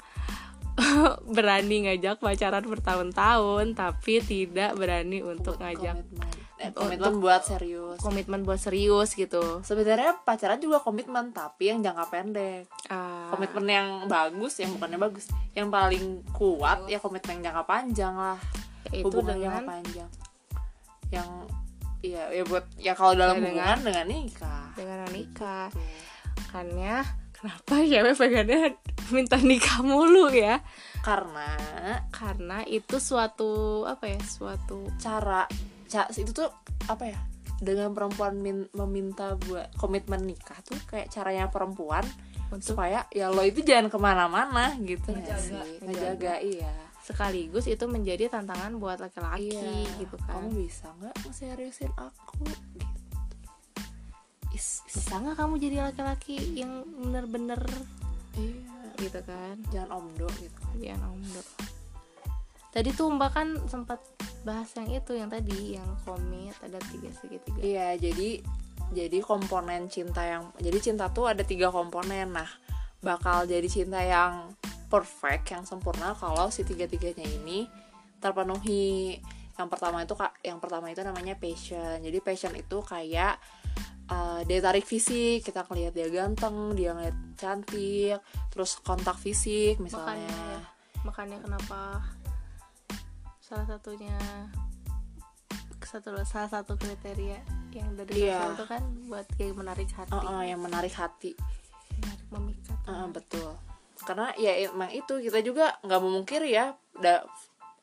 berani 1.37 1.88
ngajak 1.88 2.21
pacaran 2.21 2.64
bertahun-tahun 2.64 3.73
tapi 3.75 4.21
tidak 4.21 4.77
berani 4.77 5.25
untuk 5.25 5.57
Buat 5.57 5.77
ngajak 5.77 5.95
komitmen. 6.05 6.46
Eh, 6.57 6.69
Untuk- 6.69 6.88
komitmen 6.88 7.21
buat 7.21 7.42
serius 7.42 8.01
komitmen 8.01 8.40
buat 8.40 8.57
serius 8.57 9.12
gitu. 9.12 9.61
sebenarnya 9.61 10.16
pacaran 10.19 10.57
juga 10.57 10.81
komitmen 10.81 11.29
tapi 11.31 11.69
yang 11.69 11.81
jangka 11.81 12.09
pendek 12.09 12.64
Ah, 12.88 13.29
komitmen 13.29 13.66
yang 13.66 13.88
bagus 14.07 14.57
yang 14.57 14.73
bukannya 14.73 14.97
bagus 14.99 15.27
yang 15.53 15.69
paling 15.69 16.25
kuat 16.31 16.85
ya 16.87 16.97
komitmen 16.97 17.38
yang 17.38 17.53
jangka 17.53 17.64
panjang 17.66 18.14
lah 18.14 18.40
itu 18.88 19.05
hubungan 19.05 19.37
dengan 19.37 19.42
jangka 19.53 19.62
panjang 19.69 20.11
yang 21.11 21.29
iya 22.01 22.25
ya 22.31 22.42
buat 22.42 22.64
ya 22.77 22.92
kalau 22.92 23.12
dalam 23.12 23.37
Ya, 23.37 23.42
dengan- 23.42 23.53
hubungan 23.53 23.79
dengan 23.85 24.07
nikah 24.09 24.64
dengan 24.73 25.09
nikah. 25.09 25.66
Tuh. 25.69 25.85
Makanya 26.38 26.95
kenapa 27.33 27.73
cewek 27.87 28.14
pengennya 28.14 28.61
minta 29.09 29.37
nikah 29.37 29.81
mulu 29.81 30.29
ya? 30.31 30.64
karena 31.01 31.53
Karena 32.11 32.64
itu 32.64 32.97
suatu 32.97 33.85
apa 33.85 34.09
ya? 34.09 34.21
Suatu 34.21 34.88
cara 34.97 35.45
ca- 35.47 35.76
itu 35.88 36.31
tuh 36.35 36.51
apa 36.90 37.05
ya? 37.09 37.18
Dengan 37.57 37.96
perempuan 37.96 38.37
min- 38.37 38.68
meminta 38.77 39.33
buat 39.49 39.72
komitmen 39.81 40.27
nikah 40.29 40.61
tuh 40.61 40.77
kayak 40.90 41.09
caranya 41.09 41.49
perempuan 41.49 42.05
untuk 42.53 42.77
supaya 42.77 43.09
ya 43.11 43.27
lo 43.33 43.42
itu 43.42 43.64
jangan 43.64 43.90
ke 43.90 43.99
mana-mana 43.99 44.77
gitu. 44.83 45.11
Ya 45.11 45.35
Ngejaga. 45.35 45.40
sih 45.42 45.79
ngejaga. 45.83 46.35
iya. 46.42 46.75
Sekaligus 47.03 47.70
itu 47.70 47.87
menjadi 47.87 48.27
tantangan 48.27 48.77
buat 48.83 48.99
laki-laki 48.99 49.55
iya. 49.55 49.87
gitu 49.99 50.18
kan. 50.27 50.42
kamu 50.42 50.66
bisa 50.66 50.90
nggak 50.99 51.14
seriusin 51.31 51.90
aku? 51.94 52.44
Gitu. 52.44 52.94
Is- 54.55 54.83
bisa 54.87 55.14
nggak 55.18 55.38
kamu 55.38 55.55
jadi 55.59 55.77
laki-laki 55.90 56.37
yang 56.59 56.83
bener-bener? 56.87 57.62
Iya. 58.37 58.94
Gitu 58.99 59.20
kan? 59.22 59.57
jangan 59.70 60.03
omdo 60.03 60.27
gitu. 60.38 60.61
Dian 60.77 61.01
Omdo. 61.03 61.42
Tadi 62.77 62.92
tuh 62.92 63.09
Mbak 63.09 63.31
kan 63.33 63.49
sempat 63.72 64.05
bahas 64.47 64.71
yang 64.79 64.89
itu 64.95 65.13
yang 65.19 65.27
tadi 65.27 65.75
yang 65.75 65.91
komit 66.07 66.55
ada 66.63 66.79
tiga 66.87 67.11
segitiga. 67.11 67.59
Iya, 67.59 67.99
jadi 67.99 68.47
jadi 68.95 69.19
komponen 69.19 69.91
cinta 69.91 70.23
yang 70.23 70.55
jadi 70.63 70.79
cinta 70.79 71.11
tuh 71.11 71.27
ada 71.27 71.43
tiga 71.43 71.75
komponen. 71.75 72.31
Nah, 72.31 72.47
bakal 73.03 73.51
jadi 73.51 73.67
cinta 73.67 73.99
yang 73.99 74.55
perfect, 74.87 75.51
yang 75.51 75.67
sempurna 75.67 76.15
kalau 76.15 76.47
si 76.55 76.63
tiga-tiganya 76.63 77.27
ini 77.27 77.67
terpenuhi. 78.23 79.19
Yang 79.57 79.69
pertama 79.73 80.07
itu 80.07 80.15
kak, 80.15 80.39
yang 80.47 80.63
pertama 80.63 80.95
itu 80.95 81.03
namanya 81.03 81.35
passion. 81.35 81.99
Jadi 81.99 82.19
passion 82.23 82.55
itu 82.55 82.79
kayak 82.87 83.43
uh, 84.07 84.41
dia 84.47 84.63
tarik 84.63 84.87
fisik, 84.87 85.43
kita 85.43 85.67
ngeliat 85.67 85.91
dia 85.91 86.07
ganteng, 86.07 86.77
dia 86.79 86.95
ngeliat 86.95 87.17
cantik, 87.35 88.23
terus 88.55 88.79
kontak 88.85 89.19
fisik 89.19 89.83
misalnya. 89.83 90.23
Makanya, 90.23 90.61
makanya 91.03 91.39
kenapa 91.43 91.81
salah 93.47 93.67
satunya 93.79 94.19
satu 95.87 96.11
salah 96.27 96.51
satu 96.51 96.75
kriteria 96.75 97.39
yang 97.71 97.95
dari 97.95 98.27
Iya. 98.27 98.43
sosial 98.43 98.51
itu 98.59 98.65
kan 98.67 98.83
buat 99.07 99.27
kayak 99.39 99.55
menarik 99.55 99.91
hati. 99.95 100.11
Uh, 100.11 100.19
uh, 100.19 100.43
yang 100.43 100.59
menarik 100.59 100.91
hati. 100.91 101.31
Menarik 102.03 102.27
memikat. 102.35 102.79
Uh, 102.91 103.07
betul. 103.15 103.55
Karena 104.03 104.35
ya 104.35 104.67
emang 104.67 104.91
itu 104.91 105.23
kita 105.23 105.39
juga 105.47 105.79
nggak 105.87 106.01
memungkiri 106.03 106.51
ya 106.51 106.75
da, 106.99 107.23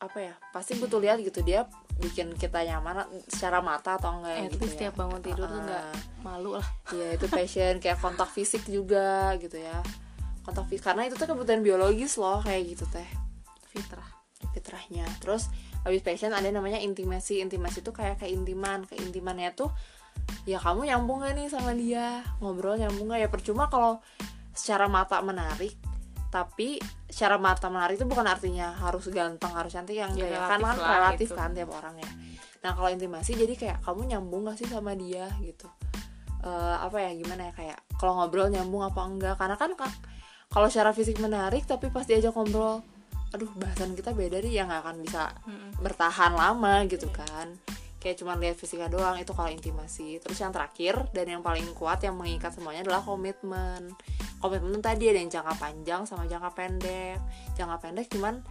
apa 0.03 0.19
ya 0.19 0.35
pasti 0.51 0.75
butuh 0.75 0.99
lihat 0.99 1.23
gitu 1.23 1.39
dia 1.47 1.63
bikin 1.95 2.35
kita 2.35 2.59
nyaman 2.67 3.07
secara 3.31 3.63
mata 3.63 3.95
atau 3.95 4.19
enggak 4.19 4.35
at 4.35 4.51
gitu 4.51 4.67
least 4.67 4.83
ya. 4.83 4.91
bangun 4.91 5.21
tidur 5.23 5.47
tuh 5.47 5.63
Uh-uh. 5.63 5.63
nggak 5.63 5.85
malu 6.27 6.49
lah. 6.59 6.67
Iya 6.91 7.15
itu 7.15 7.25
passion 7.31 7.79
kayak 7.79 8.03
kontak 8.03 8.27
fisik 8.35 8.67
juga 8.67 9.31
gitu 9.39 9.63
ya. 9.63 9.79
Kontak 10.43 10.67
fisik 10.67 10.91
karena 10.91 11.07
itu 11.07 11.15
tuh 11.15 11.23
kebutuhan 11.23 11.63
biologis 11.63 12.19
loh 12.19 12.43
kayak 12.43 12.75
gitu 12.75 12.83
teh. 12.91 13.07
Fitrah 13.71 14.22
fitrahnya. 14.51 15.07
Terus 15.23 15.47
habis 15.81 16.03
passion 16.03 16.35
ada 16.35 16.45
namanya 16.47 16.77
intimasi. 16.77 17.39
Intimasi 17.39 17.79
itu 17.79 17.91
kayak 17.91 18.19
keintiman. 18.19 18.83
Keintimannya 18.83 19.55
tuh 19.55 19.71
ya 20.43 20.59
kamu 20.59 20.91
nyambung 20.91 21.23
gak 21.23 21.33
nih 21.33 21.47
sama 21.47 21.71
dia? 21.71 22.21
Ngobrol 22.43 22.75
nyambung 22.75 23.09
gak? 23.09 23.23
Ya 23.23 23.29
percuma 23.31 23.71
kalau 23.71 24.03
secara 24.51 24.85
mata 24.85 25.17
menarik 25.21 25.73
tapi 26.29 26.81
secara 27.09 27.37
mata 27.37 27.69
menarik 27.69 27.93
itu 28.01 28.09
bukan 28.09 28.25
artinya 28.25 28.73
harus 28.73 29.05
ganteng 29.07 29.53
harus 29.53 29.69
cantik. 29.69 29.93
Yang 29.95 30.17
Ya, 30.25 30.49
kan 30.49 30.57
relatif 30.57 30.65
kan 30.65 30.75
lah 30.81 30.91
relatif 30.97 31.27
gitu. 31.29 31.35
kan 31.37 31.49
tiap 31.53 31.69
orang 31.71 31.95
ya. 32.01 32.09
Nah 32.65 32.71
kalau 32.73 32.89
intimasi 32.89 33.37
jadi 33.37 33.53
kayak 33.53 33.77
kamu 33.85 34.01
nyambung 34.11 34.49
gak 34.49 34.57
sih 34.57 34.67
sama 34.67 34.97
dia? 34.97 35.29
gitu. 35.39 35.69
Eh, 36.43 36.75
apa 36.81 36.99
ya 36.99 37.13
gimana 37.13 37.47
ya? 37.47 37.53
Kayak 37.53 37.77
kalau 37.95 38.17
ngobrol 38.17 38.49
nyambung 38.49 38.81
apa 38.81 39.01
enggak? 39.05 39.35
Karena 39.37 39.55
kan 39.55 39.77
ka- 39.77 39.99
kalau 40.49 40.67
secara 40.67 40.89
fisik 40.91 41.17
menarik 41.17 41.63
tapi 41.63 41.87
pas 41.89 42.03
diajak 42.03 42.33
ngobrol 42.33 42.81
aduh 43.33 43.49
bahasan 43.57 43.97
kita 43.97 44.13
beda 44.13 44.39
nih 44.45 44.61
ya 44.61 44.69
nggak 44.69 44.81
akan 44.85 44.97
bisa 45.01 45.33
bertahan 45.81 46.37
lama 46.37 46.85
gitu 46.85 47.09
kan. 47.09 47.57
Kayak 47.97 48.19
cuman 48.19 48.35
lihat 48.43 48.59
fisiknya 48.59 48.91
doang 48.91 49.15
itu 49.17 49.31
kalau 49.31 49.49
intimasi. 49.49 50.19
Terus 50.19 50.37
yang 50.37 50.51
terakhir 50.51 51.07
dan 51.15 51.25
yang 51.25 51.41
paling 51.41 51.65
kuat 51.73 52.03
yang 52.03 52.13
mengikat 52.19 52.51
semuanya 52.51 52.83
adalah 52.83 53.01
komitmen. 53.01 53.95
Komitmen 54.43 54.83
tadi 54.83 55.07
ada 55.07 55.23
yang 55.23 55.31
jangka 55.31 55.55
panjang 55.55 56.01
sama 56.03 56.27
jangka 56.27 56.51
pendek. 56.51 57.17
Jangka 57.55 57.77
pendek 57.79 58.11
cuman 58.11 58.43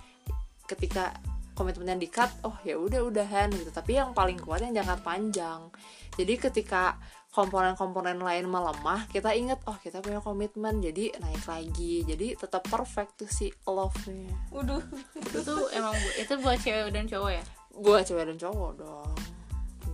ketika 0.65 1.13
komitmennya 1.53 2.01
dikat 2.01 2.33
oh 2.49 2.57
ya 2.65 2.81
udah 2.81 3.05
udahan 3.05 3.53
gitu. 3.53 3.69
Tapi 3.69 4.01
yang 4.01 4.17
paling 4.17 4.41
kuat 4.41 4.65
yang 4.65 4.73
jangka 4.73 5.05
panjang. 5.05 5.69
Jadi 6.17 6.35
ketika 6.41 6.97
komponen-komponen 7.33 8.21
lain 8.21 8.45
melemah 8.45 9.09
kita 9.09 9.33
ingat 9.33 9.65
oh 9.65 9.73
kita 9.81 10.05
punya 10.05 10.21
komitmen 10.21 10.85
jadi 10.85 11.17
naik 11.17 11.45
lagi. 11.49 12.05
Jadi 12.05 12.37
tetap 12.37 12.61
perfect 12.69 13.25
tuh 13.25 13.31
si 13.33 13.49
love-nya. 13.65 14.37
Waduh. 14.53 14.85
itu 15.17 15.39
tuh 15.41 15.65
emang 15.73 15.97
bu- 15.97 16.17
itu 16.21 16.33
buat 16.45 16.59
cewek 16.61 16.93
dan 16.93 17.09
cowok 17.09 17.31
ya? 17.33 17.45
Buat 17.73 18.05
cewek 18.05 18.25
dan 18.29 18.37
cowok 18.37 18.71
dong. 18.85 19.17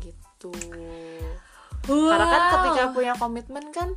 Gitu. 0.03 0.53
Karena 1.87 2.27
kan 2.27 2.42
ketika 2.59 2.85
punya 2.90 3.14
komitmen 3.14 3.64
kan 3.70 3.94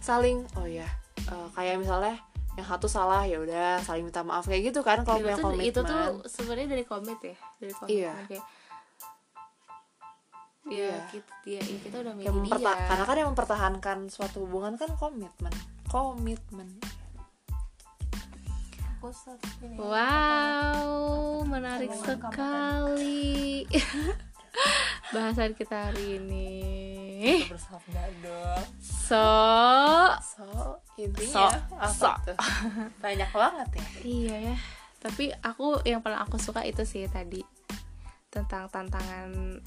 saling 0.00 0.48
oh 0.56 0.64
ya 0.64 0.88
eh, 1.28 1.48
kayak 1.52 1.76
misalnya 1.76 2.16
yang 2.56 2.66
satu 2.66 2.88
salah 2.88 3.28
ya 3.28 3.38
udah 3.38 3.78
saling 3.84 4.08
minta 4.08 4.24
maaf 4.24 4.48
kayak 4.48 4.72
gitu 4.72 4.80
kan 4.82 5.04
kalau 5.04 5.20
itu 5.20 5.24
punya 5.28 5.38
komitmen 5.38 5.68
itu 5.70 5.80
tuh 5.84 6.02
sebenarnya 6.26 6.66
dari 6.72 6.84
komit 6.88 7.20
ya 7.20 7.36
dari 7.60 7.72
komit. 7.76 7.92
Iya. 7.92 8.12
kayak 8.26 8.44
Iya. 10.70 10.88
ya 10.88 10.98
kita 11.10 11.32
dia. 11.42 11.58
Ya, 11.58 11.76
kita 11.82 11.96
udah 12.00 12.12
yang 12.16 12.34
milih 12.34 12.46
memperta- 12.46 12.72
dia. 12.72 12.86
karena 12.86 13.04
kan 13.04 13.16
yang 13.18 13.30
mempertahankan 13.34 13.98
suatu 14.06 14.46
hubungan 14.46 14.74
kan 14.74 14.90
komitmen. 14.94 15.52
Komitmen. 15.86 16.68
Wow 19.74 21.40
menarik 21.42 21.88
sekali. 21.90 23.64
bahasan 25.10 25.56
kita 25.56 25.90
hari 25.90 26.20
ini. 26.20 26.50
Bersabda 27.48 28.02
dong 28.22 28.64
so 28.80 29.26
so 30.22 30.46
intinya 30.96 31.48
So- 31.48 31.76
apa 31.76 31.90
so. 31.90 32.08
tuh? 32.24 32.36
Banyak 33.00 33.30
banget 33.32 33.68
ya. 33.74 33.84
Iya 34.00 34.36
ya. 34.52 34.56
Tapi 35.00 35.32
aku 35.34 35.80
yang 35.82 36.04
paling 36.04 36.20
aku 36.20 36.36
suka 36.36 36.60
itu 36.62 36.84
sih 36.84 37.08
tadi 37.08 37.40
tentang 38.28 38.68
tantangan 38.68 39.58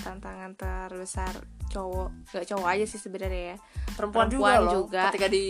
tantangan 0.00 0.52
terbesar 0.56 1.32
cowok 1.70 2.08
gak 2.32 2.46
cowok 2.48 2.68
aja 2.72 2.84
sih 2.88 3.00
sebenarnya 3.00 3.42
ya. 3.54 3.56
Perempuan, 3.94 4.28
Perempuan 4.30 4.56
juga 4.56 4.64
loh 4.64 4.72
juga. 4.84 5.02
ketika 5.10 5.28
di 5.28 5.44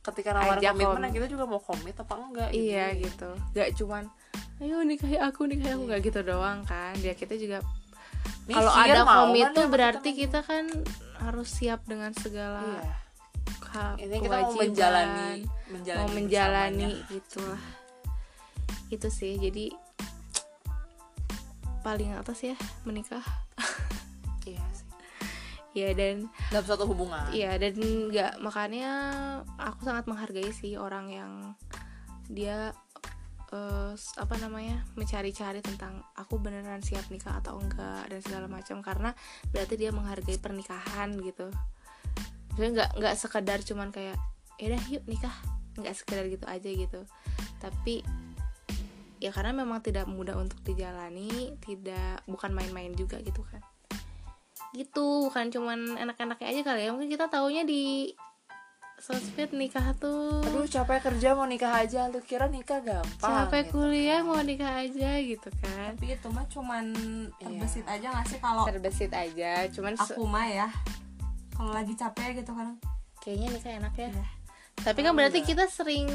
ketika 0.00 0.30
nawarin 0.32 0.64
komitmen 0.64 1.08
kom- 1.12 1.16
kita 1.20 1.26
juga 1.28 1.44
mau 1.44 1.60
komit 1.60 1.96
apa 1.96 2.12
enggak 2.16 2.50
iya 2.56 2.96
gitu. 2.96 3.30
Gak 3.52 3.68
cuman 3.76 4.08
ayo 4.60 4.84
nikahi 4.84 5.16
aku 5.20 5.48
nikahi 5.48 5.72
aku 5.76 5.84
gak 5.88 6.02
gitu 6.04 6.20
doang 6.24 6.64
kan. 6.64 6.96
Dia 6.98 7.12
kita 7.12 7.36
juga 7.36 7.60
kalau 8.50 8.72
ada 8.74 9.02
komit 9.06 9.46
tuh 9.54 9.66
berarti 9.70 10.10
kita 10.16 10.42
kan 10.42 10.66
harus 11.20 11.48
siap 11.52 11.84
dengan 11.84 12.10
segala 12.16 12.64
iya. 12.64 14.02
ini 14.02 14.18
kita 14.18 14.36
mau 14.40 14.50
menjalani 14.56 15.46
menjalani 15.70 16.00
mau 16.02 16.08
menjalani 16.10 16.90
gitulah. 17.12 17.62
Itu 18.90 19.06
sih 19.12 19.38
jadi 19.38 19.70
paling 21.80 22.16
atas 22.16 22.44
ya 22.44 22.56
menikah. 22.84 23.22
iya 23.22 23.68
ya 25.76 25.94
dan 25.94 26.26
dalam 26.50 26.64
suatu 26.66 26.84
hubungan. 26.86 27.30
Iya 27.30 27.56
dan 27.58 27.74
nggak 28.10 28.42
makanya 28.42 28.92
aku 29.58 29.86
sangat 29.86 30.04
menghargai 30.10 30.50
sih 30.50 30.74
orang 30.74 31.06
yang 31.10 31.32
dia 32.30 32.74
s- 33.98 34.14
apa 34.14 34.38
namanya 34.38 34.86
mencari-cari 34.94 35.58
tentang 35.58 36.06
aku 36.14 36.38
beneran 36.38 36.78
siap 36.82 37.10
nikah 37.10 37.42
atau 37.42 37.58
enggak 37.58 38.06
dan 38.06 38.20
segala 38.22 38.46
macam 38.46 38.78
karena 38.78 39.10
berarti 39.50 39.74
dia 39.74 39.90
menghargai 39.90 40.38
pernikahan 40.38 41.18
gitu. 41.18 41.50
Maksudnya 42.54 42.70
nggak 42.70 42.90
nggak 43.02 43.14
sekedar 43.18 43.58
cuman 43.66 43.90
kayak 43.90 44.18
ya 44.62 44.74
udah 44.74 44.82
yuk 44.90 45.04
nikah. 45.10 45.34
Nggak 45.78 45.94
sekedar 45.98 46.24
gitu 46.30 46.46
aja 46.46 46.70
gitu. 46.70 47.00
Tapi 47.58 48.06
ya 49.20 49.30
karena 49.36 49.52
memang 49.52 49.84
tidak 49.84 50.08
mudah 50.08 50.32
untuk 50.40 50.56
dijalani 50.64 51.52
tidak 51.60 52.24
bukan 52.24 52.56
main-main 52.56 52.96
juga 52.96 53.20
gitu 53.20 53.44
kan 53.52 53.60
gitu 54.80 55.28
bukan 55.28 55.48
cuman 55.48 55.78
enak-enaknya 55.98 56.46
aja 56.48 56.60
kali 56.64 56.80
ya 56.86 56.90
mungkin 56.90 57.08
kita 57.08 57.28
taunya 57.28 57.62
di 57.62 58.12
sosmed 58.96 59.56
nikah 59.56 59.96
tuh 59.96 60.44
aduh 60.44 60.68
capek 60.68 61.00
kerja 61.00 61.32
mau 61.32 61.48
nikah 61.48 61.72
aja 61.72 62.08
lu 62.08 62.20
kira 62.20 62.48
nikah 62.48 62.84
gampang 62.84 63.48
capek 63.48 63.64
gitu. 63.64 63.72
kuliah 63.74 64.20
mau 64.20 64.36
nikah 64.40 64.84
aja 64.84 65.16
gitu 65.16 65.48
kan 65.56 65.96
Tapi 65.96 66.12
itu 66.12 66.28
mah 66.28 66.44
cuman 66.46 66.84
Iya. 67.40 67.64
terbesit 67.64 67.86
aja 67.86 68.06
gak 68.12 68.26
sih 68.28 68.38
kalau 68.38 68.64
terbesit 68.68 69.08
aja 69.10 69.64
cuman 69.70 69.96
aku 69.96 70.22
mah 70.22 70.44
ya. 70.44 70.68
Kalau 71.50 71.72
lagi 71.72 71.92
capek 71.92 72.40
gitu 72.40 72.52
kan. 72.52 72.76
kayaknya 73.20 73.48
nikah 73.50 73.72
enak 73.74 73.94
ya 73.94 74.08
Iya. 74.10 74.26
tapi 74.80 75.00
kan 75.00 75.12
berarti 75.12 75.44
kita 75.44 75.64
sering 75.66 76.08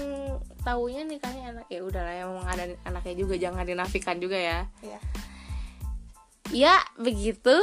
taunya 0.62 1.02
nikahnya 1.02 1.54
enak 1.54 1.66
ya 1.68 1.82
udahlah 1.82 2.14
yang 2.16 2.34
ada 2.44 2.66
anaknya 2.82 3.14
juga 3.16 3.34
jangan 3.36 3.62
dinafikan 3.62 4.18
juga 4.18 4.38
ya 4.38 4.66
Iya. 4.82 5.00
ya 6.50 6.76
begitu 6.98 7.54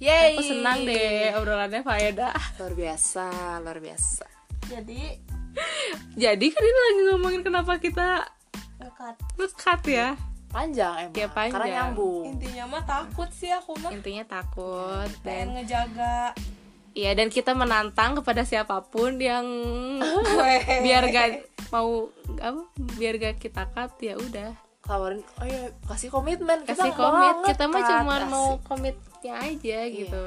Yeay. 0.00 0.32
aku 0.32 0.42
senang 0.42 0.82
deh 0.82 1.30
obrolannya 1.34 1.80
faedah 1.80 2.32
luar 2.56 2.72
biasa 2.72 3.24
luar 3.60 3.78
biasa 3.78 4.24
Jadi 4.66 5.02
jadi 6.14 6.46
kan 6.46 6.62
ini 6.62 6.80
lagi 6.80 7.00
ngomongin 7.06 7.42
kenapa 7.42 7.76
kita 7.76 8.22
ngekat. 8.78 9.14
ngekat 9.36 9.80
ya 9.84 10.08
panjang 10.48 10.94
emang 11.04 11.14
Ya, 11.14 11.26
panjang. 11.28 11.52
karena 11.52 11.68
nyambung 11.84 12.24
Intinya 12.28 12.64
mah 12.68 12.82
takut 12.82 13.28
sih 13.30 13.50
aku 13.50 13.76
mah. 13.76 13.90
intinya 13.90 14.24
takut 14.24 15.10
Pengen 15.20 15.52
dan 15.52 15.54
ngejaga 15.54 16.16
Iya 16.90 17.14
dan 17.14 17.28
kita 17.28 17.52
menantang 17.52 18.16
kepada 18.16 18.42
siapa 18.42 18.82
pun 18.84 19.14
yang 19.16 19.46
biar 20.84 21.06
gak 21.06 21.28
mau 21.68 22.10
apa 22.36 22.62
biar 22.96 23.14
gak 23.16 23.36
kita 23.38 23.62
cut 23.68 23.94
ya 23.96 24.16
udah 24.16 24.50
tawarin 24.80 25.20
oh 25.38 25.46
ya 25.46 25.68
kasih 25.86 26.08
komitmen. 26.08 26.64
Kasih 26.64 26.90
Kita 26.90 26.96
komit. 26.96 27.12
banget, 27.12 27.34
kita 27.52 27.64
mah 27.66 27.82
cuma 27.82 28.14
mau 28.26 28.48
komitnya 28.60 29.34
aja 29.38 29.78
gitu. 29.86 30.26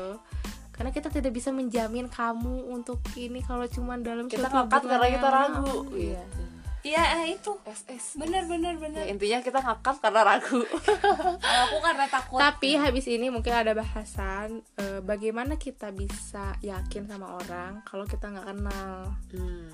Karena 0.69 0.89
kita 0.89 1.07
tidak 1.07 1.31
bisa 1.31 1.49
menjamin 1.49 2.07
kamu 2.07 2.65
untuk 2.67 2.97
ini 3.13 3.39
kalau 3.39 3.65
cuma 3.65 3.93
dalam 3.95 4.25
kita 4.25 4.47
ngangkat 4.47 4.81
hubungan 4.81 4.91
karena 4.91 5.07
kita 5.11 5.27
ragu. 5.29 5.77
Iya. 5.91 6.23
Gitu. 6.23 6.41
Iya 6.83 6.99
eh, 7.15 7.39
itu. 7.39 7.51
SS 7.63 8.19
Bener 8.19 8.43
bener 8.43 8.75
Ya, 8.75 8.81
bener. 8.81 9.03
intinya 9.07 9.39
kita 9.39 9.55
ngangkat 9.57 9.95
karena 10.01 10.21
ragu. 10.25 10.59
Kalau 11.39 11.61
aku 11.63 11.77
karena 11.79 12.05
takut. 12.11 12.35
tapi 12.35 12.75
habis 12.75 13.07
ini 13.07 13.31
mungkin 13.31 13.55
ada 13.55 13.71
bahasan 13.71 14.59
eh, 14.75 14.99
bagaimana 14.99 15.55
kita 15.55 15.95
bisa 15.95 16.59
yakin 16.59 17.07
sama 17.07 17.39
orang 17.39 17.79
kalau 17.83 18.03
kita 18.03 18.27
nggak 18.27 18.51
kenal? 18.51 19.15
Hmm, 19.31 19.71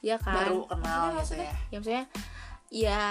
ya 0.00 0.20
kan? 0.20 0.36
Baru 0.44 0.68
kenal 0.68 1.00
gitu 1.08 1.16
maksudnya? 1.16 1.48
ya 1.48 1.56
ya 1.72 1.76
maksudnya 1.80 2.04
ya 2.68 3.04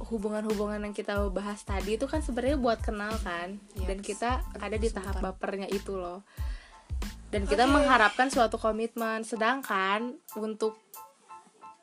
hubungan-hubungan 0.00 0.80
yang 0.80 0.94
kita 0.96 1.20
bahas 1.28 1.60
tadi 1.60 2.00
itu 2.00 2.08
kan 2.08 2.24
sebenarnya 2.24 2.56
buat 2.56 2.80
kenal 2.80 3.12
kan. 3.20 3.60
Yes. 3.76 3.86
dan 3.86 3.98
kita 4.00 4.30
ada 4.56 4.76
di 4.80 4.88
tahap 4.88 5.20
bapernya 5.20 5.68
itu 5.68 5.96
loh. 5.96 6.24
Dan 7.30 7.46
kita 7.46 7.68
Oke. 7.68 7.72
mengharapkan 7.78 8.26
suatu 8.32 8.58
komitmen. 8.58 9.22
Sedangkan 9.22 10.18
untuk 10.34 10.80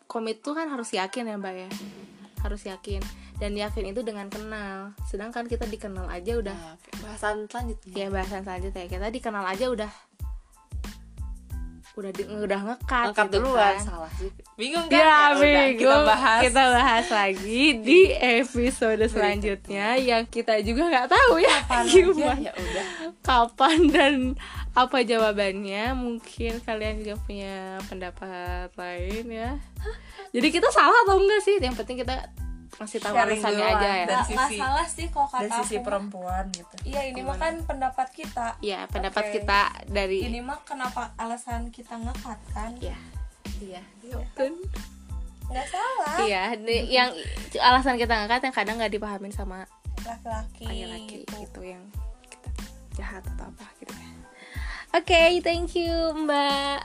komit 0.10 0.44
tuh 0.44 0.58
kan 0.58 0.68
harus 0.68 0.92
yakin 0.92 1.30
ya 1.30 1.36
mbak 1.40 1.56
ya. 1.56 1.70
Harus 2.44 2.68
yakin. 2.68 3.00
Dan 3.38 3.56
yakin 3.56 3.94
itu 3.94 4.02
dengan 4.04 4.28
kenal. 4.28 4.98
Sedangkan 5.08 5.48
kita 5.48 5.64
dikenal 5.70 6.10
aja 6.12 6.36
udah 6.42 6.58
Nah, 6.58 6.76
bahasan 7.06 7.48
selanjutnya. 7.48 7.94
Ya 7.96 8.08
bahasan 8.12 8.44
selanjutnya. 8.44 8.86
Kita 8.92 9.08
dikenal 9.08 9.46
aja 9.48 9.66
udah 9.72 9.92
udah 11.98 12.12
di, 12.14 12.24
udah 12.24 12.60
ngekat 12.62 13.06
gitu 13.10 13.42
duluan 13.42 13.74
kan. 13.74 13.82
salah 13.82 14.12
sih 14.14 14.30
bingung 14.54 14.86
kan 14.86 14.94
Ya, 14.94 15.10
udah, 15.34 15.42
bingung. 15.42 15.78
kita 15.80 15.98
bahas 16.06 16.42
Kita 16.46 16.64
bahas 16.70 17.08
lagi 17.10 17.62
di 17.82 18.00
episode 18.14 19.02
selanjutnya 19.04 19.98
yang 19.98 20.24
kita 20.24 20.62
juga 20.62 20.86
nggak 20.88 21.10
tahu 21.10 21.42
ya 21.42 21.58
Kapan 21.60 21.84
aja, 21.84 21.98
gimana, 21.98 22.38
ya 22.38 22.52
udah 22.54 22.86
kapan 23.20 23.78
dan 23.90 24.16
apa 24.72 25.02
jawabannya. 25.02 25.84
Mungkin 25.92 26.62
kalian 26.62 27.02
juga 27.02 27.18
punya 27.20 27.56
pendapat 27.90 28.70
lain 28.72 29.26
ya. 29.26 29.50
Jadi 30.30 30.48
kita 30.48 30.70
salah 30.70 30.94
atau 31.02 31.18
enggak 31.18 31.42
sih? 31.42 31.58
Yang 31.58 31.82
penting 31.82 31.98
kita 32.00 32.30
masih 32.76 33.00
tahu 33.00 33.16
alasannya 33.16 33.66
aja 33.66 33.90
ya. 33.96 34.06
Dan 34.06 34.18
sisi- 34.24 34.60
salah 34.60 34.84
sih 34.84 35.08
kalau 35.08 35.28
kata 35.28 35.42
dari 35.44 35.52
sisi 35.62 35.76
aku 35.76 35.86
perempuan 35.86 36.44
gitu 36.52 36.76
iya 36.84 37.02
ini 37.06 37.20
mah 37.22 37.36
kan 37.36 37.54
pendapat 37.64 38.08
kita 38.12 38.60
Ya, 38.60 38.86
pendapat 38.86 39.24
Oke. 39.24 39.34
kita 39.40 39.60
dari 39.88 40.22
ini 40.22 40.40
mah 40.40 40.60
kenapa 40.62 41.16
alasan 41.16 41.72
kita 41.72 41.96
ngekat 41.96 42.40
kan 42.52 42.72
ya. 42.78 42.98
Iya. 43.58 43.82
Betul. 44.04 44.62
nggak 45.48 45.68
salah 45.68 46.20
Iya, 46.22 46.60
yang 46.84 47.10
alasan 47.58 47.96
kita 47.96 48.12
ngangkat 48.14 48.44
yang 48.44 48.54
kadang 48.54 48.76
nggak 48.78 48.92
dipahamin 48.92 49.32
sama 49.32 49.64
laki-laki 50.00 50.68
laki-laki 50.68 51.16
gitu. 51.24 51.34
gitu 51.40 51.62
yang 51.66 51.84
kita 52.24 52.50
jahat 52.94 53.24
atau 53.26 53.48
apa 53.48 53.66
gitu 53.80 53.92
ya. 53.92 54.10
Oke, 54.94 55.22
thank 55.42 55.72
you 55.74 55.96
Mbak. 56.18 56.80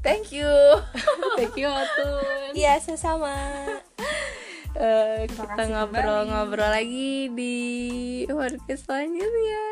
thank 0.00 0.30
you 0.30 0.46
Thank 1.38 1.56
you 1.56 1.66
Atun. 1.66 2.52
iya 2.52 2.76
sesama 2.76 3.34
Eh, 4.74 5.30
kita 5.30 5.62
ngobrol-ngobrol 5.70 6.66
lagi 6.66 7.30
di 7.30 7.54
podcast 8.26 8.90
selanjutnya. 8.90 9.62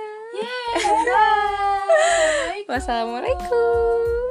Bye. 1.10 2.62
Wassalamualaikum. 2.70 4.22